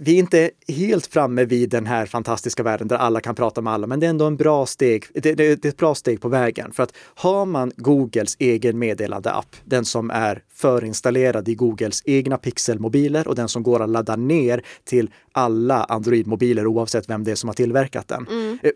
Vi 0.00 0.14
är 0.14 0.18
inte 0.18 0.50
helt 0.68 1.06
framme 1.06 1.44
vid 1.44 1.70
den 1.70 1.86
här 1.86 2.06
fantastiska 2.06 2.62
världen 2.62 2.88
där 2.88 2.96
alla 2.96 3.20
kan 3.20 3.34
prata 3.34 3.60
med 3.60 3.72
alla, 3.72 3.86
men 3.86 4.00
det 4.00 4.06
är 4.06 4.10
ändå 4.10 4.24
en 4.24 4.36
bra 4.36 4.66
steg. 4.66 5.04
Det, 5.14 5.20
det, 5.20 5.34
det 5.34 5.64
är 5.64 5.68
ett 5.68 5.76
bra 5.76 5.94
steg 5.94 6.20
på 6.20 6.28
vägen 6.28 6.72
för 6.72 6.82
att 6.82 6.92
har 7.14 7.46
man 7.46 7.72
Googles 7.76 8.36
egen 8.38 8.78
meddelande-app, 8.78 9.56
den 9.64 9.84
som 9.84 10.10
är 10.10 10.42
förinstallerad 10.54 11.48
i 11.48 11.54
Googles 11.54 12.02
egna 12.04 12.36
pixelmobiler 12.38 13.28
och 13.28 13.34
den 13.34 13.48
som 13.48 13.62
går 13.62 13.82
att 13.82 13.88
ladda 13.90 14.16
ner 14.16 14.62
till 14.84 15.10
alla 15.32 15.84
Android-mobiler 15.84 16.66
oavsett 16.66 17.08
vem 17.10 17.24
det 17.24 17.30
är 17.30 17.34
som 17.34 17.48
har 17.48 17.54
tillverkat 17.54 18.08
den. 18.08 18.26
Mm. 18.30 18.58
Eh, 18.62 18.70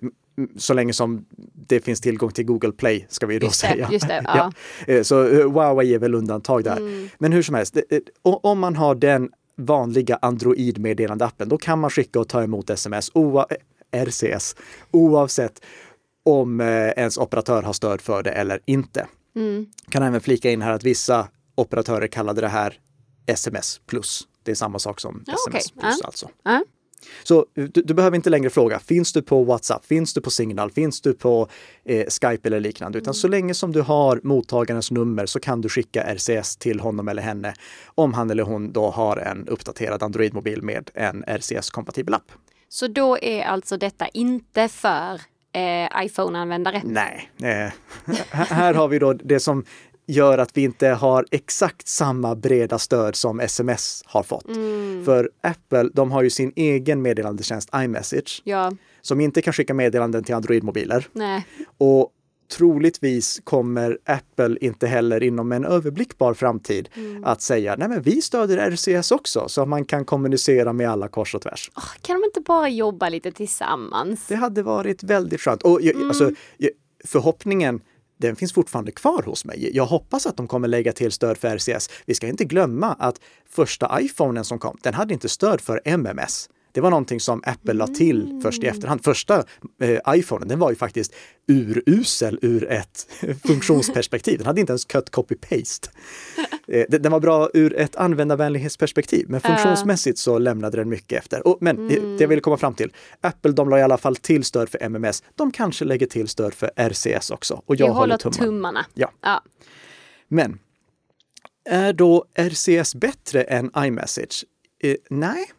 Så 0.57 0.75
länge 0.75 0.93
som 0.93 1.25
det 1.69 1.81
finns 1.81 2.01
tillgång 2.01 2.31
till 2.31 2.45
Google 2.45 2.73
Play 2.73 3.07
ska 3.09 3.27
vi 3.27 3.39
då 3.39 3.47
Just 3.47 3.63
det, 3.63 3.69
säga. 3.69 3.89
just 3.93 4.09
det, 4.09 4.23
ja. 4.25 4.53
Eh, 4.87 5.03
Så 5.03 5.27
eh, 5.29 5.51
Huawei 5.51 5.95
är 5.95 5.99
väl 5.99 6.15
undantag 6.15 6.65
där. 6.65 6.77
Mm. 6.77 7.09
Men 7.19 7.33
hur 7.33 7.43
som 7.43 7.55
helst, 7.55 7.75
det- 7.75 7.85
det- 7.91 8.03
om 8.23 8.59
man 8.59 8.77
har 8.77 8.95
den 8.95 9.31
vanliga 9.65 10.19
Android-meddelandeappen, 10.23 11.49
då 11.49 11.59
kan 11.59 11.79
man 11.79 11.91
skicka 11.91 12.21
och 12.21 12.29
ta 12.29 12.43
emot 12.43 12.71
sms, 12.71 13.11
oa, 13.15 13.47
eh, 13.91 14.05
RCS, 14.05 14.57
oavsett 14.91 15.61
om 16.25 16.61
eh, 16.61 16.67
ens 16.89 17.19
operatör 17.19 17.63
har 17.63 17.73
stöd 17.73 18.01
för 18.01 18.23
det 18.23 18.31
eller 18.31 18.61
inte. 18.65 19.07
Mm. 19.37 19.67
Kan 19.89 20.03
även 20.03 20.21
flika 20.21 20.51
in 20.51 20.63
här 20.63 20.73
att 20.73 20.85
vissa 20.85 21.29
operatörer 21.55 22.07
kallade 22.07 22.41
det 22.41 22.49
här 22.49 22.79
sms 23.27 23.81
plus. 23.87 24.29
Det 24.43 24.51
är 24.51 24.55
samma 24.55 24.79
sak 24.79 25.01
som 25.01 25.25
Ja, 25.27 25.35
sms 25.35 25.73
okej. 25.73 25.81
plus 25.83 26.03
alltså. 26.03 26.29
Ja. 26.43 26.65
Så 27.23 27.47
du, 27.55 27.67
du 27.69 27.95
behöver 27.95 28.17
inte 28.17 28.31
längre 28.31 28.51
fråga, 28.51 28.79
finns 28.79 29.13
du 29.13 29.23
på 29.23 29.45
WhatsApp, 29.45 29.85
finns 29.87 30.15
du 30.15 30.21
på 30.21 30.31
Signal, 30.31 30.71
finns 30.71 31.01
du 31.01 31.13
på 31.15 31.49
eh, 31.85 32.07
Skype 32.07 32.49
eller 32.49 32.61
liknande, 32.61 32.99
utan 32.99 33.15
så 33.15 33.29
länge 33.29 33.55
som 33.55 33.73
du 33.73 33.81
har 33.81 34.21
mottagarens 34.23 34.91
nummer 34.91 35.27
så 35.27 35.41
kan 35.41 35.61
du 35.61 35.69
skicka 35.69 36.03
RCS 36.15 36.57
till 36.57 36.81
honom 36.81 37.09
eller 37.09 37.23
henne 37.23 37.55
om 37.95 38.15
han 38.15 38.31
eller 38.31 38.43
hon 38.43 38.73
då 38.73 38.91
har 38.91 39.17
en 39.17 39.49
uppdaterad 39.49 40.03
Android-mobil 40.03 40.63
med 40.63 40.91
en 40.95 41.25
RCS-kompatibel 41.25 42.15
app. 42.15 42.33
Så 42.69 42.87
då 42.87 43.19
är 43.19 43.43
alltså 43.45 43.77
detta 43.77 44.09
inte 44.09 44.69
för 44.69 45.15
eh, 45.53 46.05
iPhone-användare? 46.05 46.83
Nej, 46.85 47.31
eh, 47.43 47.47
här- 47.47 47.75
här 48.55 48.75
har 48.75 48.89
vi 48.89 48.99
då 48.99 49.13
det 49.13 49.41
som 49.41 49.65
gör 50.07 50.39
att 50.39 50.57
vi 50.57 50.63
inte 50.63 50.89
har 50.89 51.27
exakt 51.31 51.89
samma 51.89 52.35
breda 52.35 52.79
stöd 52.79 53.17
som 53.17 53.41
sms 53.41 54.03
har 54.07 54.23
fått. 54.23 54.49
Mm. 54.49 55.05
För 55.05 55.31
Apple, 55.41 55.91
de 55.95 56.13
har 56.13 56.23
ju 56.23 56.31
sin 56.31 56.53
egen 56.57 57.03
meddelandetjänst 57.03 57.71
iMessage 57.77 58.43
Ja, 58.45 58.73
som 59.01 59.21
inte 59.21 59.43
kan 59.43 59.53
skicka 59.53 59.75
meddelanden 59.75 60.25
till 60.25 60.35
Android-mobiler. 60.35 61.07
Och 61.79 62.11
troligtvis 62.57 63.41
kommer 63.45 63.99
Apple 64.05 64.57
inte 64.61 64.87
heller 64.87 65.23
inom 65.23 65.53
en 65.53 65.65
överblickbar 65.65 66.35
framtid 66.35 66.89
Mm. 66.97 67.25
att 67.25 67.43
säga 67.43 67.77
nej 67.79 67.89
men 67.89 68.03
vi 68.03 68.23
stöder 68.23 68.71
RCS 68.71 69.13
också 69.13 69.49
så 69.49 69.63
att 69.63 69.69
man 69.69 69.85
kan 69.85 70.05
kommunicera 70.05 70.73
med 70.73 70.91
alla 70.91 71.09
kors 71.09 71.35
och 71.35 71.43
tvärs. 71.43 71.71
Åh, 71.77 71.83
kan 72.03 72.21
de 72.21 72.25
inte 72.27 72.41
bara 72.41 72.69
jobba 72.69 73.09
lite 73.09 73.33
tillsammans? 73.33 74.27
Det 74.29 74.35
hade 74.35 74.63
varit 74.63 75.03
väldigt 75.03 75.41
skönt. 75.41 75.63
Och 75.63 75.83
Mm. 75.83 76.09
alltså, 76.09 76.31
förhoppningen 77.05 77.81
den 78.23 78.37
finns 78.37 78.53
fortfarande 78.53 78.93
kvar 78.93 79.23
hos 79.23 79.45
mig. 79.45 79.71
Jag 79.77 79.87
hoppas 79.87 80.27
att 80.27 80.37
de 80.37 80.47
kommer 80.49 80.69
lägga 80.69 80.93
till 80.93 81.13
stöd 81.13 81.39
för 81.39 81.57
RCS. 81.57 81.91
Vi 82.07 82.15
ska 82.15 82.27
inte 82.27 82.45
glömma 82.45 82.93
att 82.99 83.21
första 83.49 84.01
iPhonen 84.01 84.45
som 84.45 84.59
kom, 84.59 84.79
den 84.83 84.95
hade 84.95 85.15
inte 85.15 85.29
stöd 85.29 85.61
för 85.61 85.81
MMS. 85.85 86.49
Det 86.73 86.81
var 86.81 86.91
någonting 86.91 87.21
som 87.21 87.43
Apple 87.47 87.73
la 87.73 87.87
till 87.87 88.41
först 88.43 88.63
i 88.65 88.67
efterhand. 88.67 89.05
Första 89.05 89.45
eh, 89.81 89.99
iPhonen, 90.09 90.49
den 90.49 90.59
var 90.59 90.71
ju 90.71 90.77
faktiskt 90.77 91.15
urusel 91.49 92.39
ur 92.43 92.71
ett 92.71 93.07
funktionsperspektiv. 93.47 94.39
Den 94.39 94.47
hade 94.47 94.61
inte 94.61 94.71
ens 94.71 94.85
cut 94.85 95.11
copy-paste. 95.11 95.89
Eh, 96.67 96.85
den 96.89 97.13
var 97.13 97.21
bra 97.21 97.51
ur 97.55 97.77
ett 97.77 97.97
användarvänlighetsperspektiv, 97.97 99.27
men 99.29 99.41
funktionsmässigt 99.41 100.19
så 100.19 100.39
lämnade 100.39 100.77
den 100.77 100.89
mycket 100.89 101.19
efter. 101.19 101.47
Och, 101.47 101.59
men 101.61 101.91
eh, 101.91 102.03
det 102.03 102.21
jag 102.21 102.29
ville 102.29 102.41
komma 102.41 102.57
fram 102.57 102.75
till, 102.75 102.93
Apple 103.21 103.53
de 103.53 103.69
la 103.69 103.79
i 103.79 103.83
alla 103.83 103.99
fall 103.99 104.17
till 104.17 104.45
stöd 104.45 104.69
för 104.69 104.83
MMS. 104.83 105.23
De 105.35 105.51
kanske 105.51 105.85
lägger 105.85 106.07
till 106.07 106.29
stöd 106.29 106.55
för 106.55 106.71
RCS 106.77 107.31
också. 107.31 107.63
Och 107.67 107.77
jag 107.77 107.87
Vi 107.87 107.93
håller 107.93 108.17
tummarna. 108.17 108.45
tummarna. 108.45 108.87
Ja. 108.95 109.11
Ja. 109.21 109.43
Men 110.29 110.59
är 111.65 111.93
då 111.93 112.25
RCS 112.35 112.95
bättre 112.95 113.43
än 113.43 113.71
iMessage? 113.79 114.45
Eh, 114.83 114.97
nej, 115.11 115.51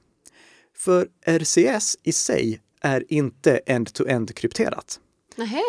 för 0.77 1.07
RCS 1.25 1.97
i 2.03 2.11
sig 2.11 2.59
är 2.81 3.03
inte 3.09 3.57
end-to-end 3.57 4.35
krypterat. 4.35 4.99
Nähä. 5.35 5.61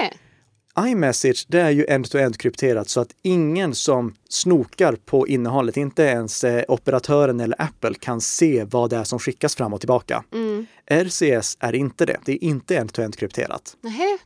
iMessage, 0.79 1.47
det 1.49 1.61
är 1.61 1.71
ju 1.71 1.87
end-to-end 1.88 2.37
krypterat 2.38 2.88
så 2.88 3.01
att 3.01 3.09
ingen 3.23 3.75
som 3.75 4.14
snokar 4.29 4.97
på 4.97 5.29
innehållet, 5.29 5.77
inte 5.77 6.03
ens 6.03 6.45
eh, 6.45 6.64
operatören 6.69 7.40
eller 7.40 7.62
Apple 7.62 7.95
kan 7.95 8.21
se 8.21 8.64
vad 8.64 8.90
det 8.90 8.97
är 8.97 9.05
som 9.05 9.19
skickas 9.19 9.55
fram 9.57 9.73
och 9.73 9.81
tillbaka. 9.81 10.25
Mm. 10.33 10.67
RCS 10.90 11.57
är 11.61 11.75
inte 11.75 12.07
det. 12.07 12.17
Det 12.25 12.33
är 12.33 12.45
inte 12.45 12.77
end-to-end 12.77 13.17
krypterat. 13.17 13.77
Nähä. 13.81 14.19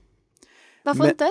Varför 0.82 0.98
Men- 0.98 1.10
inte? 1.10 1.24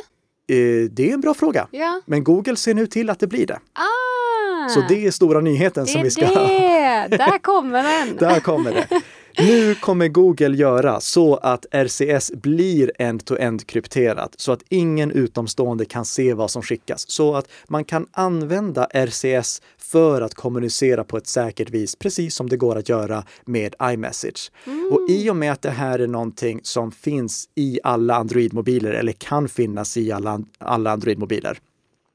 Eh, 0.50 0.90
det 0.92 1.10
är 1.10 1.14
en 1.14 1.22
bra 1.22 1.34
fråga. 1.34 1.68
Ja. 1.72 2.02
Men 2.06 2.24
Google 2.24 2.56
ser 2.56 2.74
nu 2.74 2.88
till 2.88 3.10
att 3.10 3.20
det 3.20 3.28
blir 3.28 3.48
det. 3.48 3.60
Ah! 3.74 4.70
Så 4.70 4.82
det 4.90 5.06
är 5.08 5.12
stora 5.12 5.40
nyheten 5.42 5.86
det 5.86 5.92
som 5.92 6.00
är 6.00 6.04
vi 6.04 6.12
ska... 6.12 6.26
det! 6.26 7.08
Där 7.18 7.38
kommer 7.40 7.84
den! 7.84 8.16
Där 8.20 8.40
kommer 8.40 8.72
det. 8.74 9.02
Nu 9.40 9.76
kommer 9.76 10.08
Google 10.08 10.56
göra 10.56 11.00
så 11.00 11.36
att 11.36 11.66
RCS 11.72 12.32
blir 12.32 12.92
end-to-end 13.00 13.68
krypterat 13.68 14.34
så 14.38 14.52
att 14.52 14.64
ingen 14.70 15.12
utomstående 15.12 15.86
kan 15.86 16.06
se 16.06 16.34
vad 16.34 16.52
som 16.52 16.62
skickas. 16.62 17.10
Så 17.10 17.36
att 17.36 17.50
man 17.68 17.86
kan 17.86 18.08
använda 18.12 18.86
RCS 18.86 19.62
för 19.78 20.22
att 20.22 20.34
kommunicera 20.34 21.04
på 21.04 21.18
ett 21.18 21.28
säkert 21.28 21.70
vis, 21.70 21.96
precis 21.96 22.36
som 22.36 22.50
det 22.50 22.58
går 22.58 22.76
att 22.76 22.90
göra 22.90 23.24
med 23.46 23.76
iMessage. 23.82 24.52
Och 24.92 25.10
i 25.10 25.30
och 25.30 25.36
med 25.36 25.52
att 25.52 25.62
det 25.62 25.70
här 25.70 26.00
är 26.00 26.08
någonting 26.08 26.60
som 26.64 26.92
finns 26.92 27.50
i 27.56 27.80
alla 27.84 28.16
Android-mobiler 28.16 28.92
eller 28.92 29.14
kan 29.14 29.50
finnas 29.50 29.98
i 29.98 30.12
alla, 30.12 30.42
alla 30.60 30.92
Android-mobiler, 30.92 31.58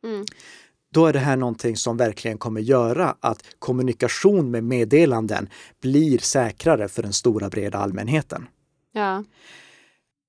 Mm. 0.04 0.24
Då 0.92 1.06
är 1.06 1.12
det 1.12 1.18
här 1.18 1.36
någonting 1.36 1.76
som 1.76 1.96
verkligen 1.96 2.38
kommer 2.38 2.60
göra 2.60 3.16
att 3.20 3.44
kommunikation 3.58 4.50
med 4.50 4.64
meddelanden 4.64 5.48
blir 5.80 6.18
säkrare 6.18 6.88
för 6.88 7.02
den 7.02 7.12
stora 7.12 7.48
breda 7.48 7.78
allmänheten. 7.78 8.46
Ja. 8.92 9.24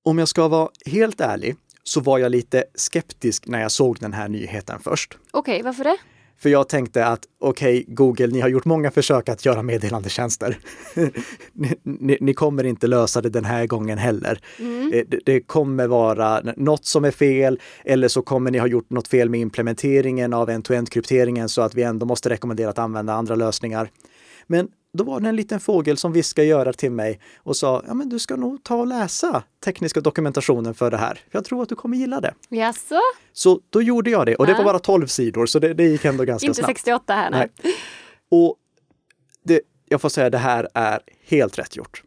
Om 0.04 0.19
jag 0.19 0.28
ska 0.28 0.47
vara 0.47 0.69
helt 0.86 1.21
ärlig 1.21 1.56
så 1.84 2.02
var 2.02 2.17
jag 2.17 2.32
lite 2.32 2.63
skeptisk 2.76 3.47
när 3.47 3.62
jag 3.62 3.71
såg 3.71 3.99
den 3.99 4.13
här 4.13 4.28
nyheten 4.28 4.80
först. 4.80 5.17
Okej, 5.32 5.62
varför 5.62 5.84
det? 5.84 5.97
För 6.44 6.50
jag 6.50 6.70
tänkte 6.70 7.06
att 7.06 7.26
okej, 7.40 7.86
Google, 7.88 8.28
ni 8.28 8.40
har 8.40 8.50
gjort 8.50 8.66
många 8.66 8.92
försök 8.92 9.30
att 9.30 9.46
göra 9.46 9.64
meddelandetjänster. 9.64 10.58
ni, 11.54 11.76
ni, 11.84 12.18
ni 12.22 12.34
kommer 12.34 12.64
inte 12.64 12.88
lösa 12.88 13.22
det 13.22 13.30
den 13.30 13.46
här 13.46 13.68
gången 13.68 13.98
heller. 13.98 14.40
Mm. 14.60 14.94
Eh, 14.94 15.04
Det, 15.08 15.20
det 15.26 15.40
kommer 15.42 15.88
vara 15.88 16.42
något 16.58 16.86
som 16.86 17.06
är 17.06 17.12
fel 17.12 17.60
eller 17.86 18.08
så 18.08 18.22
kommer 18.22 18.52
ni 18.52 18.58
ha 18.58 18.68
gjort 18.68 18.90
något 18.90 19.08
fel 19.08 19.30
med 19.30 19.40
implementeringen 19.40 20.34
av 20.34 20.50
end-to-end 20.50 20.90
krypteringen 20.90 21.50
så 21.50 21.62
att 21.62 21.76
vi 21.76 21.84
ändå 21.84 22.06
måste 22.06 22.30
rekommendera 22.30 22.70
att 22.70 22.80
använda 22.80 23.14
andra 23.14 23.36
lösningar. 23.36 23.90
Men 24.48 24.68
då 24.98 25.04
var 25.04 25.20
det 25.20 25.30
en 25.30 25.36
liten 25.36 25.60
fågel 25.60 25.98
som 25.98 26.12
viskade 26.14 26.48
i 26.48 26.52
örat 26.52 26.78
till 26.78 26.92
mig 26.92 27.20
och 27.38 27.56
sa, 27.58 27.84
ja 27.88 27.94
men 27.94 28.10
du 28.10 28.20
ska 28.20 28.36
nog 28.36 28.64
ta 28.64 28.76
och 28.76 28.88
läsa 28.88 29.44
tekniska 29.66 30.02
dokumentationen 30.02 30.74
för 30.74 30.92
det 30.92 30.98
här. 30.98 31.20
Jag 31.32 31.46
tror 31.46 31.62
att 31.64 31.70
du 31.70 31.76
kommer 31.76 31.98
gilla 31.98 32.22
det. 32.22 32.34
Jaså? 32.50 33.00
Så 33.34 33.60
då 33.70 33.82
gjorde 33.82 34.10
jag 34.10 34.26
det 34.26 34.36
och 34.36 34.48
det 34.48 34.54
var 34.54 34.64
bara 34.64 34.80
12 34.80 35.08
sidor 35.08 35.46
så 35.46 35.60
det, 35.60 35.74
det 35.74 35.84
gick 35.84 36.06
ändå 36.06 36.24
ganska 36.24 36.46
Inte 36.48 36.58
snabbt. 36.58 36.70
68 36.70 37.14
här, 37.14 37.32
nej. 37.32 37.50
Och 38.32 38.56
det, 39.44 39.62
jag 39.90 40.02
får 40.02 40.10
säga, 40.10 40.30
det 40.30 40.38
här 40.38 40.68
är 40.74 41.00
helt 41.28 41.60
rätt 41.60 41.76
gjort. 41.76 42.04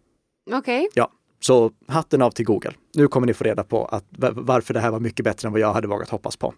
Okej. 0.53 0.89
Ja, 0.95 1.11
Så 1.41 1.71
hatten 1.89 2.23
av 2.23 2.31
till 2.31 2.45
Google. 2.45 2.73
Nu 2.95 3.09
kommer 3.09 3.27
ni 3.27 3.35
få 3.35 3.45
reda 3.45 3.65
på 3.65 3.85
att, 3.85 4.05
varför 4.33 4.75
det 4.75 4.81
här 4.81 4.91
var 4.91 5.01
mycket 5.01 5.25
bättre 5.25 5.47
än 5.49 5.53
vad 5.53 5.61
jag 5.61 5.73
hade 5.73 5.89
vågat 5.89 6.09
hoppas 6.09 6.37
på. 6.37 6.55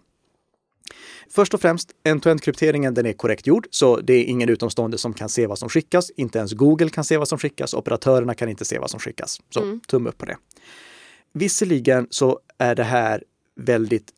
Först 1.29 1.53
och 1.53 1.61
främst, 1.61 1.91
end-to-end-krypteringen 2.03 2.93
den 2.93 3.05
är 3.05 3.13
korrekt 3.13 3.47
gjord, 3.47 3.67
så 3.69 3.99
det 3.99 4.13
är 4.13 4.23
ingen 4.23 4.49
utomstående 4.49 4.97
som 4.97 5.13
kan 5.13 5.29
se 5.29 5.47
vad 5.47 5.59
som 5.59 5.69
skickas. 5.69 6.11
Inte 6.15 6.37
ens 6.37 6.53
Google 6.53 6.89
kan 6.89 7.03
se 7.03 7.17
vad 7.17 7.27
som 7.27 7.39
skickas. 7.39 7.73
Operatörerna 7.73 8.33
kan 8.33 8.49
inte 8.49 8.65
se 8.65 8.79
vad 8.79 8.89
som 8.89 8.99
skickas. 8.99 9.41
Så 9.49 9.61
mm. 9.61 9.79
tumme 9.79 10.09
upp 10.09 10.17
på 10.17 10.25
det. 10.25 10.37
Visserligen 11.33 12.07
så 12.09 12.39
är 12.57 12.75
det 12.75 12.83
här 12.83 13.23
väldigt 13.55 14.11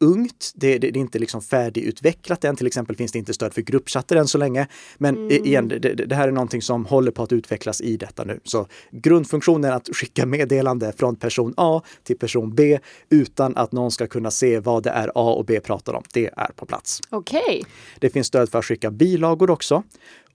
ungt. 0.00 0.52
Det, 0.54 0.78
det, 0.78 0.90
det, 0.90 0.98
är 0.98 1.00
inte 1.00 1.18
liksom 1.18 1.42
färdigutvecklat 1.42 2.44
än. 2.44 2.56
Till 2.56 2.66
exempel 2.66 2.96
finns 2.96 3.12
det 3.12 3.18
inte 3.18 3.34
stöd 3.34 3.54
för 3.54 3.62
gruppchatter 3.62 4.16
än 4.16 4.28
så 4.28 4.38
länge. 4.38 4.66
Men 4.98 5.16
mm. 5.16 5.44
igen, 5.44 5.68
det, 5.68 5.78
det, 5.78 6.14
här 6.14 6.28
är 6.28 6.32
någonting 6.32 6.62
som 6.62 6.86
håller 6.86 7.10
på 7.10 7.22
att 7.22 7.32
utvecklas 7.32 7.80
i 7.80 7.96
detta 7.96 8.24
nu. 8.24 8.40
Så 8.44 8.66
grundfunktionen 8.90 9.70
är 9.70 9.76
att 9.76 9.88
skicka 9.92 10.26
meddelande 10.26 10.92
från 10.96 11.16
person 11.16 11.54
A 11.56 11.82
till 12.02 12.18
person 12.18 12.54
B 12.54 12.78
utan 13.10 13.56
att 13.56 13.72
någon 13.72 13.90
ska 13.90 14.06
kunna 14.06 14.30
se 14.30 14.60
vad 14.60 14.82
det 14.82 14.90
är 14.90 15.08
A 15.14 15.34
och 15.34 15.44
B 15.44 15.60
pratar 15.60 15.92
om. 15.92 16.02
Det 16.12 16.30
är 16.36 16.50
på 16.56 16.66
plats. 16.66 17.00
Okej. 17.10 17.40
Okay. 17.46 17.62
Det 17.98 18.10
finns 18.10 18.26
stöd 18.26 18.50
för 18.50 18.58
att 18.58 18.64
skicka 18.64 18.90
bilagor 18.90 19.50
också. 19.50 19.82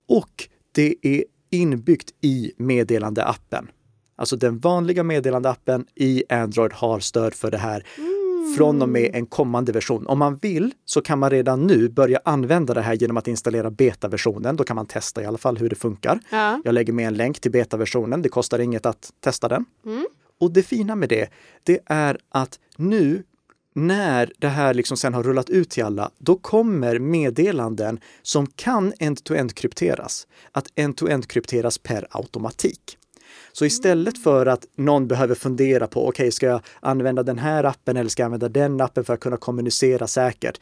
Och 0.08 0.50
det 0.72 0.96
är 1.02 1.24
inbyggt 1.50 2.14
i 2.22 2.52
meddelandeappen. 2.58 3.68
Alltså 4.16 4.36
den 4.36 4.60
vanliga 4.60 5.04
meddelandeappen 5.04 5.86
i 5.96 6.24
Android 6.30 6.74
har 6.74 7.00
stöd 7.00 7.34
för 7.34 7.52
det 7.52 7.58
här. 7.58 7.86
Mm 7.98 8.29
från 8.58 8.82
och 8.82 8.90
med 8.90 9.12
en 9.14 9.26
kommande 9.26 9.72
version. 9.72 10.08
Om 10.08 10.20
man 10.20 10.36
vill 10.36 10.74
så 10.86 11.02
kan 11.02 11.20
man 11.20 11.30
redan 11.30 11.68
nu 11.68 11.90
börja 11.90 12.20
använda 12.26 12.74
det 12.74 12.82
här 12.82 12.94
genom 12.94 13.18
att 13.18 13.28
installera 13.28 13.72
betaversionen. 13.72 14.56
Då 14.56 14.64
kan 14.64 14.76
man 14.76 14.86
testa 14.86 15.22
i 15.22 15.26
alla 15.26 15.38
fall 15.38 15.58
hur 15.58 15.70
det 15.70 15.76
funkar. 15.76 16.20
Ja. 16.30 16.62
Jag 16.66 16.74
lägger 16.74 16.94
med 16.94 17.08
en 17.08 17.14
länk 17.14 17.40
till 17.40 17.52
betaversionen. 17.52 18.22
Det 18.22 18.30
kostar 18.30 18.60
inget 18.60 18.86
att 18.86 19.14
testa 19.20 19.48
den. 19.48 19.66
Mm. 19.86 20.06
Och 20.40 20.52
det 20.52 20.64
fina 20.64 20.96
med 20.96 21.10
det, 21.10 21.30
det 21.64 21.80
är 21.86 22.18
att 22.30 22.60
nu 22.76 23.24
när 23.76 24.34
det 24.38 24.48
här 24.48 24.74
liksom 24.74 24.98
sen 24.98 25.14
har 25.14 25.24
rullat 25.24 25.50
ut 25.50 25.70
till 25.70 25.84
alla, 25.84 26.12
då 26.18 26.36
kommer 26.36 27.00
meddelanden 27.00 28.00
som 28.22 28.48
kan 28.48 28.94
end-to-end 29.00 29.56
krypteras 29.56 30.28
att 30.52 30.68
end-to-end 30.76 31.28
krypteras 31.28 31.78
per 31.78 32.08
automatik. 32.10 32.99
Så 33.52 33.66
istället 33.66 34.24
för 34.24 34.46
att 34.46 34.66
någon 34.76 35.08
behöver 35.08 35.36
fundera 35.36 35.88
på, 35.88 36.08
okej, 36.08 36.24
okay, 36.24 36.32
ska 36.32 36.46
jag 36.46 36.62
använda 36.80 37.24
den 37.24 37.40
här 37.40 37.64
appen 37.64 37.98
eller 37.98 38.10
ska 38.10 38.22
jag 38.22 38.26
använda 38.26 38.50
den 38.50 38.82
appen 38.82 39.06
för 39.06 39.14
att 39.14 39.20
kunna 39.20 39.38
kommunicera 39.38 40.08
säkert? 40.08 40.60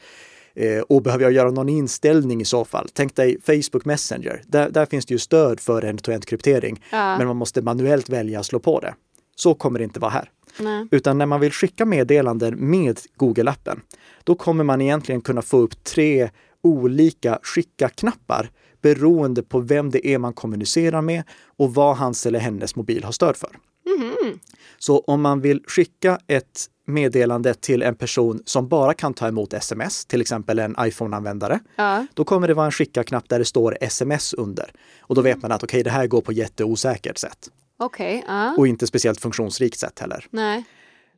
Eh, 0.54 0.80
och 0.80 1.02
behöver 1.02 1.24
jag 1.24 1.32
göra 1.32 1.50
någon 1.50 1.68
inställning 1.68 2.40
i 2.40 2.44
så 2.44 2.64
fall? 2.64 2.88
Tänk 2.92 3.16
dig 3.16 3.38
Facebook 3.46 3.84
Messenger. 3.84 4.42
Där, 4.46 4.70
där 4.70 4.86
finns 4.86 5.06
det 5.06 5.14
ju 5.14 5.18
stöd 5.18 5.60
för 5.60 5.84
end-to-end 5.84 6.26
kryptering, 6.26 6.84
ja. 6.90 7.18
men 7.18 7.26
man 7.26 7.36
måste 7.36 7.62
manuellt 7.62 8.08
välja 8.08 8.40
att 8.40 8.46
slå 8.46 8.58
på 8.58 8.80
det. 8.80 8.94
Så 9.36 9.54
kommer 9.54 9.78
det 9.78 9.84
inte 9.84 10.00
vara 10.00 10.10
här. 10.10 10.30
Nej. 10.60 10.86
Utan 10.90 11.18
när 11.18 11.26
man 11.26 11.40
vill 11.40 11.52
skicka 11.52 11.84
meddelanden 11.84 12.70
med 12.70 13.00
Google-appen, 13.16 13.80
då 14.24 14.34
kommer 14.34 14.64
man 14.64 14.80
egentligen 14.80 15.20
kunna 15.20 15.42
få 15.42 15.58
upp 15.58 15.84
tre 15.84 16.30
olika 16.62 17.38
skicka-knappar 17.42 18.50
beroende 18.82 19.42
på 19.42 19.60
vem 19.60 19.90
det 19.90 20.06
är 20.06 20.18
man 20.18 20.32
kommunicerar 20.32 21.02
med 21.02 21.22
och 21.56 21.74
vad 21.74 21.96
hans 21.96 22.26
eller 22.26 22.38
hennes 22.38 22.76
mobil 22.76 23.04
har 23.04 23.12
stöd 23.12 23.36
för. 23.36 23.58
Mm. 23.86 24.38
Så 24.78 24.98
om 24.98 25.22
man 25.22 25.40
vill 25.40 25.62
skicka 25.66 26.18
ett 26.26 26.66
meddelande 26.86 27.54
till 27.54 27.82
en 27.82 27.94
person 27.94 28.42
som 28.44 28.68
bara 28.68 28.94
kan 28.94 29.14
ta 29.14 29.28
emot 29.28 29.52
sms, 29.52 30.06
till 30.06 30.20
exempel 30.20 30.58
en 30.58 30.76
iPhone-användare, 30.80 31.60
ja. 31.76 32.06
då 32.14 32.24
kommer 32.24 32.48
det 32.48 32.54
vara 32.54 32.66
en 32.66 32.72
skicka-knapp 32.72 33.28
där 33.28 33.38
det 33.38 33.44
står 33.44 33.78
sms 33.80 34.34
under. 34.34 34.70
Och 35.00 35.14
då 35.14 35.22
vet 35.22 35.42
man 35.42 35.52
att 35.52 35.62
okej, 35.62 35.76
okay, 35.76 35.82
det 35.82 35.90
här 35.90 36.06
går 36.06 36.20
på 36.20 36.32
jätteosäkert 36.32 37.18
sätt. 37.18 37.50
Okay, 37.78 38.22
uh. 38.28 38.58
Och 38.58 38.68
inte 38.68 38.86
speciellt 38.86 39.20
funktionsrikt 39.20 39.78
sätt 39.78 39.98
heller. 39.98 40.26
Nej. 40.30 40.64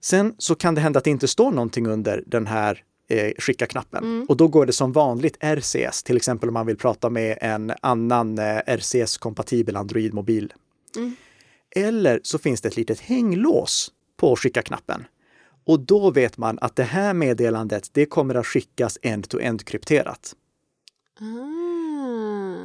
Sen 0.00 0.34
så 0.38 0.54
kan 0.54 0.74
det 0.74 0.80
hända 0.80 0.98
att 0.98 1.04
det 1.04 1.10
inte 1.10 1.28
står 1.28 1.50
någonting 1.50 1.86
under 1.86 2.24
den 2.26 2.46
här 2.46 2.82
eh, 3.10 3.32
skicka-knappen. 3.38 4.04
Mm. 4.04 4.26
Och 4.28 4.36
då 4.36 4.48
går 4.48 4.66
det 4.66 4.72
som 4.72 4.92
vanligt 4.92 5.36
RCS, 5.40 6.02
till 6.02 6.16
exempel 6.16 6.48
om 6.48 6.54
man 6.54 6.66
vill 6.66 6.76
prata 6.76 7.10
med 7.10 7.38
en 7.40 7.72
annan 7.82 8.38
eh, 8.38 8.60
RCS-kompatibel 8.66 9.76
Android-mobil. 9.76 10.52
Mm. 10.96 11.16
Eller 11.76 12.20
så 12.22 12.38
finns 12.38 12.60
det 12.60 12.68
ett 12.68 12.76
litet 12.76 13.00
hänglås 13.00 13.92
på 14.16 14.36
skicka-knappen. 14.36 15.04
Och 15.66 15.80
då 15.80 16.10
vet 16.10 16.38
man 16.38 16.58
att 16.60 16.76
det 16.76 16.82
här 16.82 17.14
meddelandet, 17.14 17.90
det 17.92 18.06
kommer 18.06 18.34
att 18.34 18.46
skickas 18.46 18.98
end-to-end 19.02 19.64
krypterat. 19.64 20.34
Ah. 21.20 21.60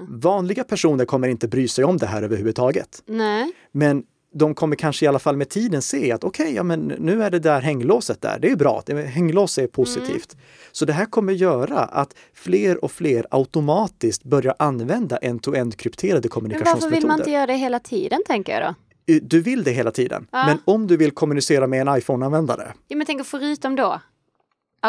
Vanliga 0.10 0.64
personer 0.64 1.06
kommer 1.06 1.28
inte 1.28 1.48
bry 1.48 1.68
sig 1.68 1.86
om 1.86 1.98
det 1.98 2.06
här 2.06 2.24
överhuvudtaget. 2.24 3.04
Nej. 3.06 3.52
Men 3.72 4.04
de 4.38 4.56
kommer 4.56 4.76
kanske 4.76 5.06
i 5.06 5.08
alla 5.08 5.20
fall 5.20 5.38
med 5.38 5.50
tiden 5.50 5.82
se 5.82 6.12
att 6.12 6.24
okej, 6.24 6.44
okay, 6.44 6.56
ja 6.56 6.64
men 6.64 6.80
nu 7.00 7.24
är 7.24 7.32
det 7.32 7.40
där 7.40 7.62
hänglåset 7.62 8.22
där. 8.22 8.40
Det 8.40 8.52
är 8.52 8.56
bra, 8.56 8.84
hänglås 9.06 9.58
är 9.58 9.68
positivt. 9.68 10.34
Mm. 10.34 10.46
Så 10.72 10.86
det 10.86 10.94
här 10.94 11.06
kommer 11.06 11.34
göra 11.34 11.80
att 11.80 12.16
fler 12.34 12.84
och 12.84 12.92
fler 12.92 13.26
automatiskt 13.32 14.24
börjar 14.24 14.56
använda 14.60 15.18
en-to-end 15.18 15.78
krypterade 15.78 16.28
kommunikationsmetoder. 16.28 16.82
Men 16.82 16.92
varför 16.92 17.02
vill 17.02 17.08
man 17.08 17.20
inte 17.20 17.32
göra 17.32 17.46
det 17.46 17.58
hela 17.58 17.80
tiden, 17.80 18.22
tänker 18.28 18.54
jag 18.54 18.62
då? 18.62 18.76
Du 19.22 19.42
vill 19.42 19.64
det 19.64 19.72
hela 19.72 19.92
tiden. 19.92 20.28
Ja. 20.32 20.46
Men 20.46 20.58
om 20.66 20.88
du 20.88 20.98
vill 20.98 21.12
kommunicera 21.12 21.68
med 21.68 21.88
en 21.88 21.98
iPhone-användare. 21.98 22.74
Ja, 22.88 22.98
men 22.98 23.06
tänk 23.06 23.26
förutom 23.26 23.76
då? 23.76 24.02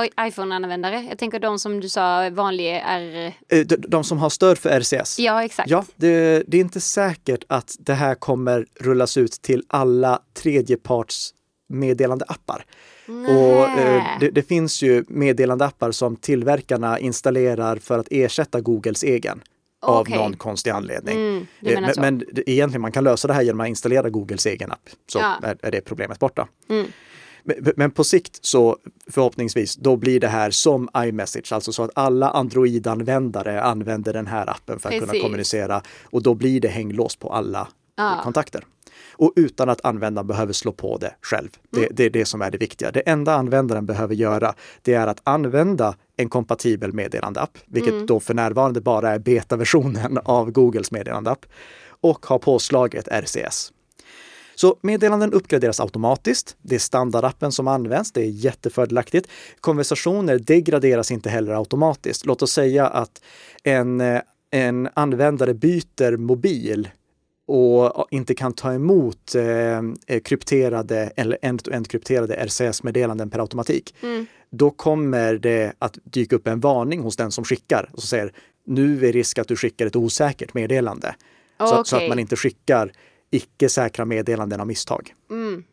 iPhone-användare. 0.04 1.06
Jag 1.08 1.18
tänker 1.18 1.38
de 1.38 1.58
som 1.58 1.80
du 1.80 1.88
sa, 1.88 2.30
vanliga 2.30 2.80
är... 2.80 3.32
Eh, 3.48 3.66
de, 3.66 3.76
de, 3.76 4.04
som 4.04 4.18
har 4.18 4.30
stöd 4.30 4.58
för 4.58 4.80
RCS? 4.80 5.18
Ja, 5.18 5.44
exakt. 5.44 5.70
Ja, 5.70 5.84
det, 5.96 6.42
det, 6.46 6.56
är 6.56 6.60
inte 6.60 6.80
säkert 6.80 7.44
att 7.48 7.76
det 7.78 7.94
här 7.94 8.14
kommer 8.14 8.66
rullas 8.80 9.16
ut 9.16 9.32
till 9.32 9.62
alla 9.68 10.20
tredjeparts 10.34 11.34
meddelandeappar. 11.68 12.64
Och 13.08 13.68
eh, 13.78 14.04
det, 14.20 14.30
det, 14.30 14.42
finns 14.42 14.82
ju 14.82 15.04
meddelandeappar 15.08 15.90
som 15.90 16.16
tillverkarna 16.16 16.98
installerar 16.98 17.76
för 17.76 17.98
att 17.98 18.08
ersätta 18.10 18.60
Googles 18.60 19.02
egen. 19.02 19.42
Okay. 19.82 20.18
Av 20.18 20.22
någon 20.22 20.36
konstig 20.36 20.70
anledning. 20.70 21.16
Mm, 21.16 21.46
eh, 21.62 21.80
men, 21.80 21.92
men, 21.96 22.24
egentligen 22.46 22.82
man 22.82 22.92
kan 22.92 23.04
lösa 23.04 23.28
det 23.28 23.34
här 23.34 23.42
genom 23.42 23.60
att 23.60 23.68
installera 23.68 24.10
Googles 24.10 24.46
egen 24.46 24.72
app. 24.72 24.88
Så 25.06 25.18
ja. 25.18 25.36
är, 25.42 25.56
är, 25.62 25.70
det 25.70 25.80
problemet 25.80 26.18
borta. 26.18 26.48
Mm. 26.68 26.86
Men 27.76 27.90
på 27.90 28.04
sikt 28.04 28.38
så 28.44 28.76
förhoppningsvis, 29.10 29.76
då 29.76 29.96
blir 29.96 30.20
det 30.20 30.28
här 30.28 30.50
som 30.50 30.88
iMessage, 30.96 31.52
alltså 31.52 31.72
så 31.72 31.82
att 31.82 31.90
alla 31.94 32.30
Android-användare 32.30 33.62
använder 33.62 34.12
den 34.12 34.26
här 34.26 34.50
appen 34.50 34.78
för 34.78 34.88
att 34.88 34.92
Precis. 34.94 35.10
kunna 35.10 35.22
kommunicera 35.22 35.82
och 36.04 36.22
då 36.22 36.34
blir 36.34 36.60
det 36.60 36.68
hänglås 36.68 37.16
på 37.16 37.32
alla 37.32 37.68
ah. 37.96 38.22
kontakter. 38.22 38.64
Och 39.18 39.32
utan 39.36 39.68
att 39.68 39.84
användaren 39.84 40.26
behöver 40.26 40.52
slå 40.52 40.72
på 40.72 40.98
det 40.98 41.14
själv. 41.22 41.48
Det, 41.70 41.78
mm. 41.78 41.92
det, 41.94 42.04
är 42.04 42.10
det 42.10 42.24
som 42.24 42.42
är 42.42 42.50
det 42.50 42.58
viktiga. 42.58 42.90
Det 42.90 43.00
enda 43.00 43.34
användaren 43.34 43.86
behöver 43.86 44.14
göra, 44.14 44.54
det 44.82 44.94
är 44.94 45.06
att 45.06 45.20
använda 45.24 45.94
en 46.16 46.28
kompatibel 46.28 46.92
meddelandeapp, 46.92 47.58
vilket 47.66 47.92
mm. 47.92 48.06
då 48.06 48.20
för 48.20 48.34
närvarande 48.34 48.80
bara 48.80 49.10
är 49.10 49.18
betaversionen 49.18 50.18
av 50.24 50.50
Googles 50.50 50.90
meddelandeapp 50.90 51.46
och 52.00 52.26
ha 52.26 52.38
påslaget 52.38 53.08
RCS. 53.08 53.72
Så 54.58 54.78
meddelanden 54.80 55.32
uppgraderas 55.32 55.80
automatiskt. 55.80 56.56
Det 56.62 56.74
är 56.74 56.78
standardappen 56.78 57.52
som 57.52 57.68
används. 57.68 58.12
Det 58.12 58.20
är 58.20 58.30
jättefördelaktigt. 58.30 59.28
Konversationer 59.60 60.38
degraderas 60.38 61.10
inte 61.10 61.30
heller 61.30 61.52
automatiskt. 61.52 62.26
Låt 62.26 62.42
oss 62.42 62.52
säga 62.52 62.86
att 62.86 63.22
en, 63.62 64.00
eh, 64.00 64.20
en 64.50 64.88
användare 64.94 65.54
byter 65.54 66.16
mobil 66.16 66.88
och 67.46 68.06
inte 68.10 68.34
kan 68.34 68.52
ta 68.52 68.72
emot 68.72 69.34
eh, 69.34 70.20
krypterade 70.20 71.12
eller 71.16 71.38
end-to-end 71.42 71.88
krypterade 71.88 72.34
RCS-meddelanden 72.34 73.30
per 73.30 73.38
automatik. 73.38 73.94
Mm. 74.02 74.26
Då 74.50 74.70
kommer 74.70 75.34
det 75.34 75.72
att 75.78 75.98
dyka 76.04 76.36
upp 76.36 76.46
en 76.46 76.60
varning 76.60 77.00
hos 77.00 77.16
den 77.16 77.30
som 77.30 77.44
skickar 77.44 77.90
och 77.92 78.02
säger 78.02 78.32
nu 78.66 79.06
är 79.06 79.12
risk 79.12 79.38
att 79.38 79.48
du 79.48 79.56
skickar 79.56 79.86
ett 79.86 79.96
osäkert 79.96 80.54
meddelande. 80.54 81.14
Oh, 81.58 81.66
så, 81.66 81.72
okay. 81.72 81.84
så, 81.84 81.96
att 81.96 82.08
man 82.08 82.18
inte 82.18 82.36
skickar 82.36 82.92
icke 83.30 83.68
säkra 83.68 84.04
meddelanden 84.04 84.60
av 84.60 84.66
misstag. 84.66 85.14
Mm. 85.30 85.64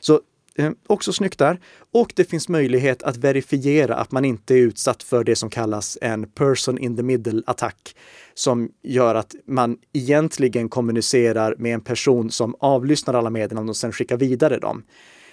Så 0.00 0.20
eh, 0.54 0.70
också 0.86 1.12
snyggt 1.12 1.38
där. 1.38 1.60
Och 1.92 2.12
det 2.16 2.24
finns 2.24 2.48
möjlighet 2.48 3.02
att 3.02 3.16
verifiera 3.16 3.96
att 3.96 4.12
man 4.12 4.24
inte 4.24 4.54
är 4.54 4.58
utsatt 4.58 5.02
för 5.02 5.24
det 5.24 5.36
som 5.36 5.50
kallas 5.50 5.98
en 6.00 6.28
person 6.28 6.78
in 6.78 6.96
the 6.96 7.02
middle 7.02 7.42
attack 7.46 7.96
som 8.34 8.70
gör 8.82 9.14
att 9.14 9.34
man 9.46 9.78
egentligen 9.92 10.68
kommunicerar 10.68 11.54
med 11.58 11.74
en 11.74 11.80
person 11.80 12.30
som 12.30 12.54
avlyssnar 12.58 13.14
alla 13.14 13.30
meddelanden 13.30 13.68
och 13.68 13.76
sen 13.76 13.92
skickar 13.92 14.16
vidare 14.16 14.58
dem. 14.58 14.82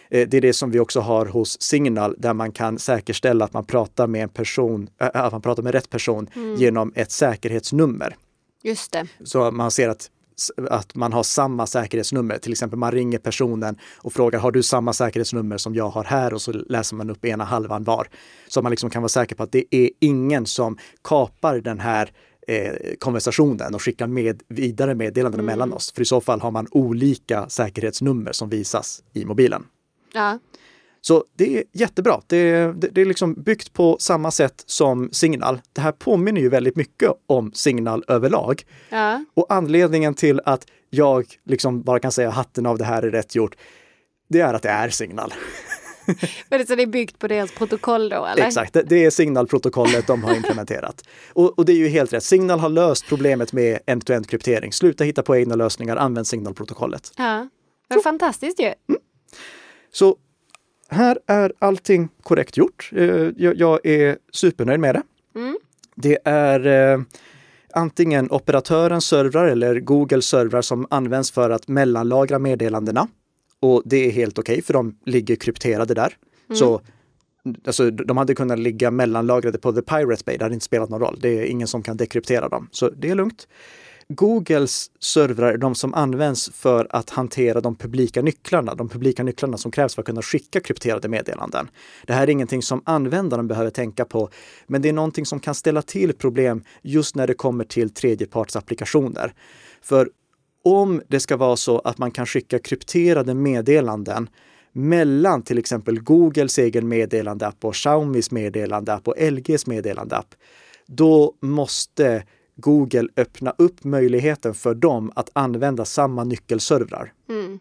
Eh, 0.10 0.28
det 0.28 0.38
är 0.38 0.42
det 0.42 0.54
som 0.54 0.72
vi 0.72 0.80
också 0.80 1.00
har 1.00 1.26
hos 1.26 1.62
Signal 1.62 2.16
där 2.18 2.34
man 2.34 2.52
kan 2.52 2.80
säkerställa 2.80 3.46
att 3.46 3.54
man 3.54 3.66
pratar 3.66 4.08
med 4.08 4.24
en 4.24 4.30
person, 4.30 4.90
äh, 5.02 5.08
att 5.14 5.32
man 5.32 5.42
pratar 5.42 5.64
med 5.64 5.74
rätt 5.74 5.90
person 5.90 6.30
mm. 6.36 6.56
genom 6.56 6.94
ett 6.96 7.12
säkerhetsnummer. 7.12 8.16
Just 8.64 8.92
det. 8.92 9.08
Så 9.24 9.52
man 9.52 9.72
ser 9.72 9.90
att 9.90 10.10
att 10.70 10.96
man 10.96 11.14
har 11.14 11.24
samma 11.24 11.68
säkerhetsnummer. 11.68 12.38
Till 12.38 12.52
exempel 12.52 12.80
man 12.80 12.92
ringer 12.92 13.20
personen 13.20 13.78
och 13.98 14.14
frågar 14.14 14.40
har 14.40 14.52
du 14.52 14.64
samma 14.64 14.94
säkerhetsnummer 14.94 15.58
som 15.58 15.76
jag 15.76 15.90
har 15.90 16.04
här 16.04 16.34
och 16.34 16.42
så 16.42 16.52
läser 16.52 16.96
man 16.96 17.10
upp 17.10 17.26
ena 17.26 17.44
halvan 17.44 17.84
var. 17.84 18.08
Så 18.48 18.62
man 18.62 18.70
liksom 18.70 18.90
kan 18.90 19.02
vara 19.02 19.10
säker 19.10 19.36
på 19.36 19.44
att 19.44 19.52
det 19.52 19.76
är 19.76 19.90
ingen 20.00 20.46
som 20.46 20.78
kapar 21.04 21.60
den 21.60 21.80
här 21.80 22.12
eh, 22.48 22.74
konversationen 23.00 23.76
och 23.76 23.82
skickar 23.82 24.08
med, 24.08 24.44
vidare 24.48 24.96
meddelanden 24.96 25.40
mm. 25.40 25.46
mellan 25.46 25.74
oss. 25.74 25.92
För 25.92 26.02
i 26.02 26.06
så 26.06 26.22
fall 26.22 26.42
har 26.42 26.52
man 26.52 26.68
olika 26.72 27.50
säkerhetsnummer 27.50 28.32
som 28.32 28.50
visas 28.50 29.04
i 29.14 29.26
mobilen. 29.26 29.66
Ja. 30.14 30.40
Så 31.06 31.24
det 31.36 31.58
är 31.58 31.64
jättebra. 31.72 32.22
Det, 32.28 32.54
det, 32.74 32.88
det, 32.88 33.02
är 33.02 33.06
liksom 33.06 33.34
byggt 33.34 33.74
på 33.74 33.98
samma 34.00 34.32
sätt 34.32 34.64
som 34.66 35.10
Signal. 35.12 35.62
Det 35.74 35.82
här 35.82 35.92
påminner 35.92 36.42
ju 36.42 36.50
väldigt 36.50 36.76
mycket 36.76 37.12
om 37.28 37.52
Signal 37.54 38.04
överlag. 38.08 38.64
Ja. 38.90 39.26
Och 39.34 39.46
anledningen 39.50 40.14
till 40.14 40.42
att 40.46 40.66
jag 40.90 41.26
liksom 41.46 41.82
bara 41.82 42.00
kan 42.00 42.12
säga 42.12 42.30
hatten 42.30 42.66
av 42.66 42.78
det 42.78 42.86
här 42.86 43.04
är 43.04 43.12
rätt 43.12 43.36
gjort, 43.36 43.56
det 44.28 44.40
är 44.40 44.54
att 44.54 44.62
det 44.62 44.70
är 44.70 44.90
Signal. 44.90 45.34
Men 46.50 46.68
så 46.68 46.76
det 46.76 46.84
är 46.84 46.88
byggt 46.88 47.20
på 47.20 47.28
deras 47.28 47.52
protokoll 47.52 48.10
då? 48.10 48.26
Eller? 48.26 48.46
Exakt, 48.46 48.78
det 48.86 49.06
är 49.06 49.10
Signal-protokollet 49.10 50.08
de 50.08 50.24
har 50.24 50.36
implementerat. 50.36 51.04
Och, 51.34 51.60
och, 51.60 51.66
det 51.66 51.72
är 51.74 51.78
ju 51.78 51.88
helt 51.88 52.14
rätt. 52.14 52.24
Signal 52.24 52.60
har 52.60 52.70
löst 52.70 53.06
problemet 53.08 53.54
med 53.54 53.80
end-to-end 53.86 54.30
kryptering. 54.30 54.74
Sluta 54.74 55.04
hitta 55.04 55.24
på 55.24 55.36
egna 55.36 55.56
lösningar, 55.56 55.98
använd 55.98 56.28
Signal-protokollet. 56.28 57.12
Ja, 57.18 57.48
men 57.90 58.02
fantastiskt 58.02 58.60
ju. 58.60 58.66
Mm. 58.66 59.02
Så 59.92 60.18
här 60.90 61.20
är 61.28 61.54
allting 61.60 62.10
korrekt 62.22 62.58
gjort. 62.58 62.90
Eh, 62.96 63.30
jag, 63.38 63.56
jag 63.58 63.86
är 63.86 64.18
supernöjd 64.32 64.80
med 64.80 64.96
det. 64.96 65.04
Mm. 65.40 65.58
Det 65.96 66.18
är 66.26 66.94
eh, 66.94 67.02
antingen 67.74 68.32
operatörens 68.32 69.06
servrar 69.06 69.48
eller 69.48 69.80
Googles 69.80 70.26
servrar 70.26 70.62
som 70.62 70.88
används 70.90 71.32
för 71.32 71.50
att 71.50 71.68
mellanlagra 71.68 72.40
meddelandena. 72.40 73.08
Och 73.60 73.82
det 73.86 74.08
är 74.08 74.12
helt 74.12 74.40
okej 74.40 74.54
okay, 74.54 74.62
för 74.62 74.74
de 74.74 74.98
ligger 75.06 75.36
krypterade 75.36 75.94
där. 75.94 76.14
Mm. 76.50 76.58
Så 76.58 76.82
alltså, 77.66 77.92
de 77.92 78.18
hade 78.18 78.36
kunnat 78.36 78.60
ligga 78.60 78.92
mellanlagrade 78.92 79.58
på 79.58 79.72
The 79.74 79.82
Pirate 79.82 80.24
Bay, 80.26 80.38
det 80.38 80.46
hade 80.46 80.54
inte 80.54 80.66
spelat 80.66 80.90
någon 80.90 81.00
roll. 81.02 81.18
Det 81.22 81.40
är 81.40 81.44
ingen 81.44 81.68
som 81.68 81.84
kan 81.84 81.98
dekryptera 81.98 82.50
dem, 82.50 82.70
så 82.72 82.90
det 82.90 83.10
är 83.10 83.16
lugnt. 83.16 83.48
Googles 84.10 84.92
servrar 85.00 85.54
är 85.54 85.58
de 85.58 85.76
som 85.76 85.94
används 85.94 86.52
för 86.54 86.88
att 86.90 87.10
hantera 87.10 87.62
de 87.62 87.76
publika 87.76 88.22
nycklarna, 88.22 88.76
de 88.76 88.90
publika 88.90 89.24
nycklarna 89.24 89.58
som 89.58 89.72
krävs 89.72 89.96
för 89.96 90.02
att 90.02 90.06
kunna 90.06 90.22
skicka 90.22 90.60
krypterade 90.60 91.08
meddelanden. 91.08 91.70
Det 92.08 92.14
här 92.14 92.24
är 92.24 92.30
ingenting 92.30 92.62
som 92.62 92.82
användaren 92.86 93.48
behöver 93.48 93.70
tänka 93.70 94.06
på, 94.06 94.30
men 94.68 94.82
det 94.82 94.90
är 94.90 94.94
någonting 94.94 95.26
som 95.26 95.40
kan 95.40 95.56
ställa 95.56 95.82
till 95.82 96.14
problem 96.14 96.64
just 96.82 97.16
när 97.16 97.28
det 97.28 97.34
kommer 97.34 97.64
till 97.64 97.90
tredjepartsapplikationer. 97.90 99.34
För 99.82 100.10
om 100.64 101.02
det 101.08 101.20
ska 101.20 101.38
vara 101.38 101.56
så 101.56 101.80
att 101.80 101.98
man 101.98 102.12
kan 102.12 102.26
skicka 102.26 102.60
krypterade 102.60 103.34
meddelanden 103.34 104.30
mellan 104.72 105.42
till 105.42 105.58
exempel 105.58 106.00
Googles 106.00 106.58
egen 106.58 106.88
meddelandeapp 106.88 107.66
och 107.66 107.76
Xiaomis 107.76 108.32
meddelandeapp 108.32 109.08
och 109.08 109.16
LGs 109.20 109.68
meddelandeapp, 109.68 110.36
då 110.88 111.34
måste 111.42 112.24
Google 112.56 113.08
öppna 113.18 113.54
upp 113.58 113.84
möjligheten 113.84 114.54
för 114.54 114.74
dem 114.76 115.12
att 115.16 115.30
använda 115.34 115.86
samma 115.86 116.24
nyckelservrar. 116.24 117.14
Mm. 117.30 117.60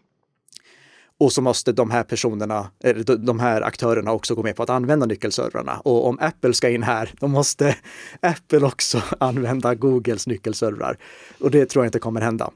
Och 1.17 1.33
så 1.33 1.41
måste 1.41 1.71
de 1.71 1.91
här 1.91 2.03
personerna, 2.03 2.71
de 3.17 3.39
här 3.39 3.61
aktörerna 3.61 4.11
också 4.11 4.35
gå 4.35 4.43
med 4.43 4.55
på 4.55 4.63
att 4.63 4.69
använda 4.69 5.05
nyckelservrarna. 5.05 5.79
Och 5.79 6.07
om 6.07 6.17
Apple 6.21 6.53
ska 6.53 6.69
in 6.69 6.83
här, 6.83 7.11
då 7.19 7.27
måste 7.27 7.75
Apple 8.19 8.65
också 8.65 9.01
använda 9.19 9.75
Googles 9.75 10.27
nyckelservrar. 10.27 10.97
Och 11.39 11.51
det 11.51 11.65
tror 11.65 11.85
jag 11.85 11.87
inte 11.87 11.99
kommer 11.99 12.21
hända. 12.21 12.51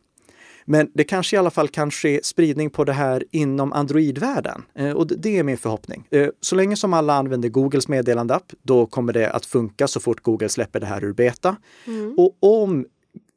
Men 0.69 0.91
det 0.93 1.03
kanske 1.03 1.36
i 1.36 1.39
alla 1.39 1.49
fall 1.49 1.67
kan 1.67 1.91
ske 1.91 2.19
spridning 2.23 2.69
på 2.69 2.84
det 2.84 2.93
här 2.93 3.23
inom 3.32 3.73
Android-världen. 3.73 4.63
Eh, 4.75 4.91
och 4.91 5.08
det 5.08 5.38
är 5.38 5.43
min 5.43 5.58
förhoppning. 5.58 6.08
Eh, 6.12 6.27
så 6.41 6.56
länge 6.56 6.75
som 6.75 6.93
alla 6.93 7.13
använder 7.13 7.49
Googles 7.49 7.88
meddelandeapp, 7.88 8.53
då 8.62 8.86
kommer 8.86 9.13
det 9.13 9.30
att 9.30 9.45
funka 9.45 9.88
så 9.88 9.99
fort 9.99 10.23
Google 10.23 10.49
släpper 10.49 10.80
det 10.80 10.86
här 10.86 11.03
ur 11.03 11.13
beta. 11.13 11.56
Mm. 11.86 12.15
Och 12.17 12.38
om 12.39 12.86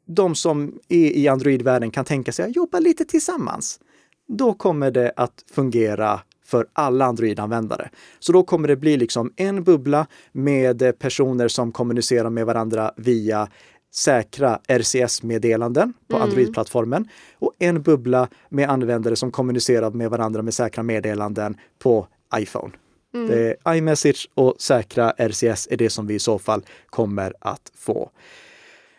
de 0.06 0.34
som 0.34 0.78
är 0.88 1.10
i 1.16 1.28
Android-världen 1.28 1.90
kan 1.90 2.04
tänka 2.04 2.32
sig 2.32 2.44
att 2.44 2.56
jobba 2.56 2.78
lite 2.78 3.04
tillsammans, 3.04 3.80
då 4.28 4.52
kommer 4.54 4.90
det 4.90 5.12
att 5.16 5.44
fungera 5.52 6.20
för 6.44 6.66
alla 6.72 7.04
Android-användare. 7.04 7.90
Så 8.18 8.32
då 8.32 8.42
kommer 8.42 8.68
det 8.68 8.76
bli 8.76 8.96
liksom 8.96 9.32
en 9.36 9.64
bubbla 9.64 10.06
med 10.32 10.98
personer 10.98 11.48
som 11.48 11.72
kommunicerar 11.72 12.30
med 12.30 12.46
varandra 12.46 12.92
via 12.96 13.48
säkra 13.92 14.60
RCS-meddelanden 14.68 15.92
på 16.08 16.16
mm. 16.16 16.28
Android-plattformen 16.28 17.08
och 17.38 17.52
en 17.58 17.82
bubbla 17.82 18.28
med 18.48 18.70
användare 18.70 19.16
som 19.16 19.30
kommunicerar 19.30 19.90
med 19.90 20.10
varandra 20.10 20.42
med 20.42 20.54
säkra 20.54 20.82
meddelanden 20.82 21.56
på 21.78 22.06
iPhone. 22.36 22.72
Mm. 23.14 23.28
Det 23.28 23.56
är 23.64 23.74
iMessage 23.74 24.28
och 24.34 24.54
säkra 24.58 25.10
RCS 25.10 25.68
är 25.70 25.76
det 25.76 25.90
som 25.90 26.06
vi 26.06 26.14
i 26.14 26.18
så 26.18 26.38
fall 26.38 26.62
kommer 26.86 27.34
att 27.40 27.72
få. 27.74 28.10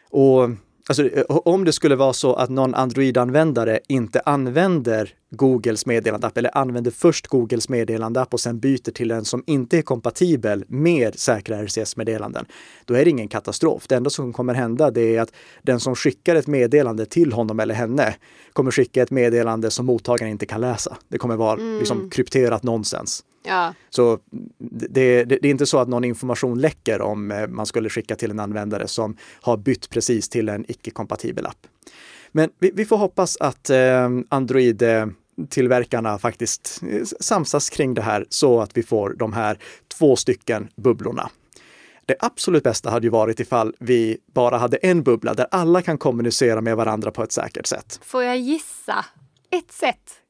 Och 0.10 0.50
Alltså, 0.92 1.10
eh, 1.10 1.24
om 1.28 1.66
det 1.66 1.74
skulle 1.74 1.96
vara 1.96 2.14
så 2.14 2.34
att 2.34 2.50
någon 2.50 2.76
Android-användare 2.76 3.80
inte 3.88 4.20
använder 4.26 5.14
Googles 5.30 5.86
meddelandeapp 5.86 6.38
eller 6.38 6.58
använder 6.58 6.92
först 6.92 7.28
Googles 7.28 7.70
meddelandeapp 7.70 8.34
och 8.34 8.40
sen 8.40 8.60
byter 8.60 8.92
till 8.92 9.12
en 9.12 9.26
som 9.26 9.44
inte 9.48 9.78
är 9.78 9.82
kompatibel 9.82 10.66
med 10.68 11.20
säkra 11.20 11.64
RCS-meddelanden, 11.64 12.46
då 12.86 12.94
är 12.94 13.04
det 13.04 13.10
ingen 13.10 13.28
katastrof. 13.28 13.88
Det 13.88 13.96
enda 13.96 14.10
som 14.10 14.34
kommer 14.34 14.54
hända 14.54 14.92
det 14.92 15.16
är 15.16 15.22
att 15.22 15.34
den 15.62 15.80
som 15.80 15.96
skickar 15.96 16.36
ett 16.36 16.48
meddelande 16.48 17.06
till 17.06 17.34
honom 17.34 17.60
eller 17.60 17.76
henne 17.76 18.16
kommer 18.54 18.72
skicka 18.72 19.02
ett 19.02 19.12
meddelande 19.12 19.72
som 19.72 19.86
mottagaren 19.86 20.32
inte 20.32 20.46
kan 20.46 20.62
läsa. 20.62 20.98
Det 21.08 21.18
kommer 21.18 21.36
vara 21.36 21.60
mm. 21.60 21.80
liksom, 21.80 22.10
krypterat 22.10 22.64
nonsens. 22.64 23.24
Ja. 23.44 23.74
Så 23.90 24.20
det, 24.58 24.88
det, 24.88 25.26
det, 25.26 25.48
är 25.48 25.52
inte 25.52 25.66
så 25.66 25.80
att 25.80 25.88
någon 25.88 26.04
information 26.04 26.60
läcker 26.62 27.02
om 27.02 27.32
eh, 27.32 27.48
man 27.48 27.66
skulle 27.66 27.90
skicka 27.90 28.16
till 28.16 28.32
en 28.32 28.40
användare 28.40 28.88
som 28.88 29.18
har 29.42 29.58
bytt 29.58 29.90
precis 29.90 30.30
till 30.30 30.50
en 30.50 30.72
icke-kompatibel 30.72 31.46
app. 31.46 31.68
Men 32.32 32.50
vi, 32.60 32.72
vi 32.74 32.86
får 32.86 32.98
hoppas 32.98 33.38
att 33.40 33.70
eh, 33.70 34.10
Android 34.30 34.84
tillverkarna 35.50 36.18
faktiskt 36.18 36.82
eh, 36.90 37.04
samsas 37.20 37.70
kring 37.70 37.94
det 37.94 38.02
här 38.02 38.26
så 38.30 38.62
att 38.62 38.78
vi 38.78 38.84
får 38.84 39.16
de 39.20 39.34
här 39.34 39.58
två 39.98 40.16
stycken 40.16 40.68
bubblorna. 40.76 41.30
Det 42.06 42.16
absolut 42.20 42.64
bästa 42.64 42.90
hade 42.90 43.06
ju 43.06 43.12
varit 43.12 43.40
ifall 43.40 43.76
vi 43.80 44.18
bara 44.34 44.58
hade 44.58 44.78
en 44.78 45.04
bubbla 45.04 45.34
där 45.34 45.48
alla 45.52 45.82
kan 45.82 45.98
kommunicera 45.98 46.62
med 46.62 46.76
varandra 46.76 47.12
på 47.12 47.24
ett 47.24 47.32
säkert 47.32 47.66
sätt. 47.66 48.00
Får 48.04 48.24
jag 48.24 48.38
gissa? 48.38 49.06
Ett 49.50 49.72
sätt? 49.72 50.21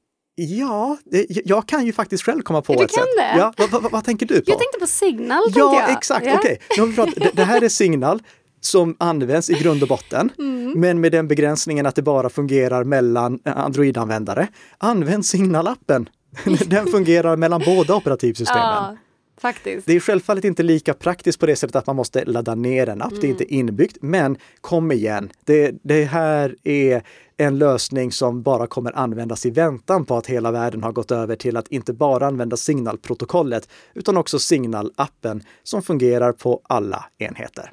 Ja, 0.44 0.98
det, 1.06 1.26
jag 1.46 1.68
kan 1.68 1.86
ju 1.86 1.94
faktiskt 1.94 2.24
själv 2.24 2.42
komma 2.42 2.62
på 2.62 2.74
du 2.74 2.84
ett 2.84 2.96
kan 2.96 3.04
sätt. 3.04 3.10
Det? 3.18 3.40
Ja, 3.40 3.54
vad, 3.58 3.82
vad, 3.82 3.92
vad, 3.92 4.04
tänker 4.04 4.26
du 4.26 4.36
på? 4.36 4.52
Jag 4.52 4.60
tänkte 4.60 4.80
på 4.80 4.88
Signal. 4.88 5.44
Ja, 5.56 5.80
jag. 5.80 5.98
exakt. 5.98 6.26
Ja. 6.26 6.36
Okej, 6.36 6.60
okay. 6.82 7.06
det, 7.16 7.32
det 7.34 7.44
här 7.44 7.64
är 7.64 7.70
Signal 7.70 8.22
som 8.62 8.96
används 9.00 9.50
i 9.50 9.54
grund 9.54 9.82
och 9.82 9.88
botten, 9.88 10.30
mm. 10.40 10.80
men 10.80 11.02
med 11.02 11.12
den 11.12 11.28
begränsningen 11.28 11.86
att 11.86 11.96
det 11.96 12.02
bara 12.02 12.30
fungerar 12.30 12.84
mellan 12.84 13.40
Android-användare. 13.46 14.48
Använd 14.78 15.24
Signal-appen. 15.24 16.08
Den 16.68 16.88
fungerar 16.88 17.36
mellan 17.36 17.62
båda 17.66 17.96
operativsystemen. 17.96 18.64
Ja. 18.64 18.98
Faktiskt. 19.42 19.88
Det 19.88 19.94
är 19.94 20.00
självfallet 20.00 20.44
inte 20.44 20.64
lika 20.64 20.94
praktiskt 20.94 21.40
på 21.40 21.46
det 21.46 21.56
sättet 21.56 21.76
att 21.76 21.88
man 21.88 21.96
måste 21.96 22.26
ladda 22.26 22.56
ner 22.56 22.90
en 22.90 23.02
app. 23.02 23.12
Mm. 23.12 23.22
Det 23.22 23.28
är 23.28 23.32
inte 23.32 23.44
mm. 23.44 23.60
inbyggt. 23.60 23.98
Men 24.02 24.38
kom 24.62 24.92
igen, 24.92 25.30
det, 25.46 25.76
det 25.84 26.04
här 26.04 26.56
är 26.64 27.04
en 27.38 27.58
lösning 27.58 28.12
som 28.12 28.42
bara 28.42 28.68
kommer 28.68 28.98
användas 28.98 29.46
i 29.46 29.50
väntan 29.50 30.06
på 30.06 30.18
att 30.18 30.28
hela 30.28 30.52
världen 30.52 30.84
har 30.84 30.92
gått 30.92 31.12
över 31.12 31.36
till 31.36 31.58
att 31.58 31.68
inte 31.68 31.94
bara 31.94 32.28
använda 32.28 32.58
signalprotokollet 32.58 33.70
utan 33.94 34.18
också 34.18 34.40
signalappen 34.40 35.44
som 35.64 35.82
fungerar 35.82 36.32
på 36.32 36.62
alla 36.64 37.06
enheter. 37.18 37.72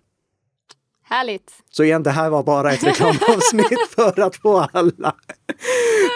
Härligt! 1.11 1.53
Så 1.71 1.85
igen, 1.85 2.03
det 2.03 2.11
här 2.11 2.31
var 2.31 2.43
bara 2.43 2.73
ett 2.73 2.85
reklamavsnitt 2.85 3.89
för 3.95 4.21
att 4.21 4.37
få 4.37 4.69
alla 4.73 5.15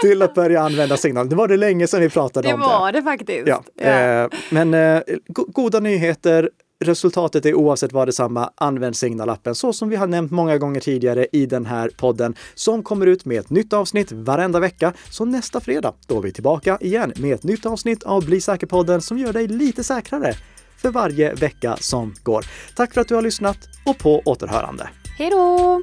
till 0.02 0.22
att 0.22 0.34
börja 0.34 0.62
använda 0.62 0.96
signal. 0.96 1.28
Det 1.28 1.36
var 1.36 1.48
det 1.48 1.56
länge 1.56 1.86
sedan 1.86 2.00
vi 2.00 2.08
pratade 2.08 2.48
det 2.48 2.54
om 2.54 2.60
det. 2.60 2.66
Det 2.66 2.70
var 2.70 2.92
det 2.92 3.02
faktiskt. 3.02 3.48
Ja. 3.48 3.62
ja. 3.74 3.84
Eh, 3.84 4.28
men 4.50 4.74
eh, 4.74 5.00
goda 5.28 5.80
nyheter. 5.80 6.50
Resultatet 6.84 7.46
är 7.46 7.54
oavsett 7.54 7.92
vad 7.92 8.08
detsamma. 8.08 8.50
Använd 8.54 8.96
signalappen 8.96 9.54
så 9.54 9.72
som 9.72 9.88
vi 9.88 9.96
har 9.96 10.06
nämnt 10.06 10.30
många 10.32 10.58
gånger 10.58 10.80
tidigare 10.80 11.26
i 11.32 11.46
den 11.46 11.66
här 11.66 11.88
podden 11.88 12.34
som 12.54 12.82
kommer 12.82 13.06
ut 13.06 13.24
med 13.24 13.40
ett 13.40 13.50
nytt 13.50 13.72
avsnitt 13.72 14.12
varenda 14.12 14.60
vecka. 14.60 14.92
Så 15.10 15.24
nästa 15.24 15.60
fredag, 15.60 15.94
då 16.06 16.18
är 16.18 16.22
vi 16.22 16.32
tillbaka 16.32 16.78
igen 16.80 17.12
med 17.16 17.34
ett 17.34 17.42
nytt 17.42 17.66
avsnitt 17.66 18.02
av 18.02 18.24
Bli 18.24 18.40
säker-podden 18.40 19.00
som 19.00 19.18
gör 19.18 19.32
dig 19.32 19.48
lite 19.48 19.84
säkrare 19.84 20.34
för 20.82 20.90
varje 20.90 21.34
vecka 21.34 21.76
som 21.80 22.14
går. 22.22 22.44
Tack 22.74 22.94
för 22.94 23.00
att 23.00 23.08
du 23.08 23.14
har 23.14 23.22
lyssnat 23.22 23.58
och 23.84 23.98
på 23.98 24.22
återhörande. 24.24 24.88
Hej 25.18 25.30
då! 25.30 25.82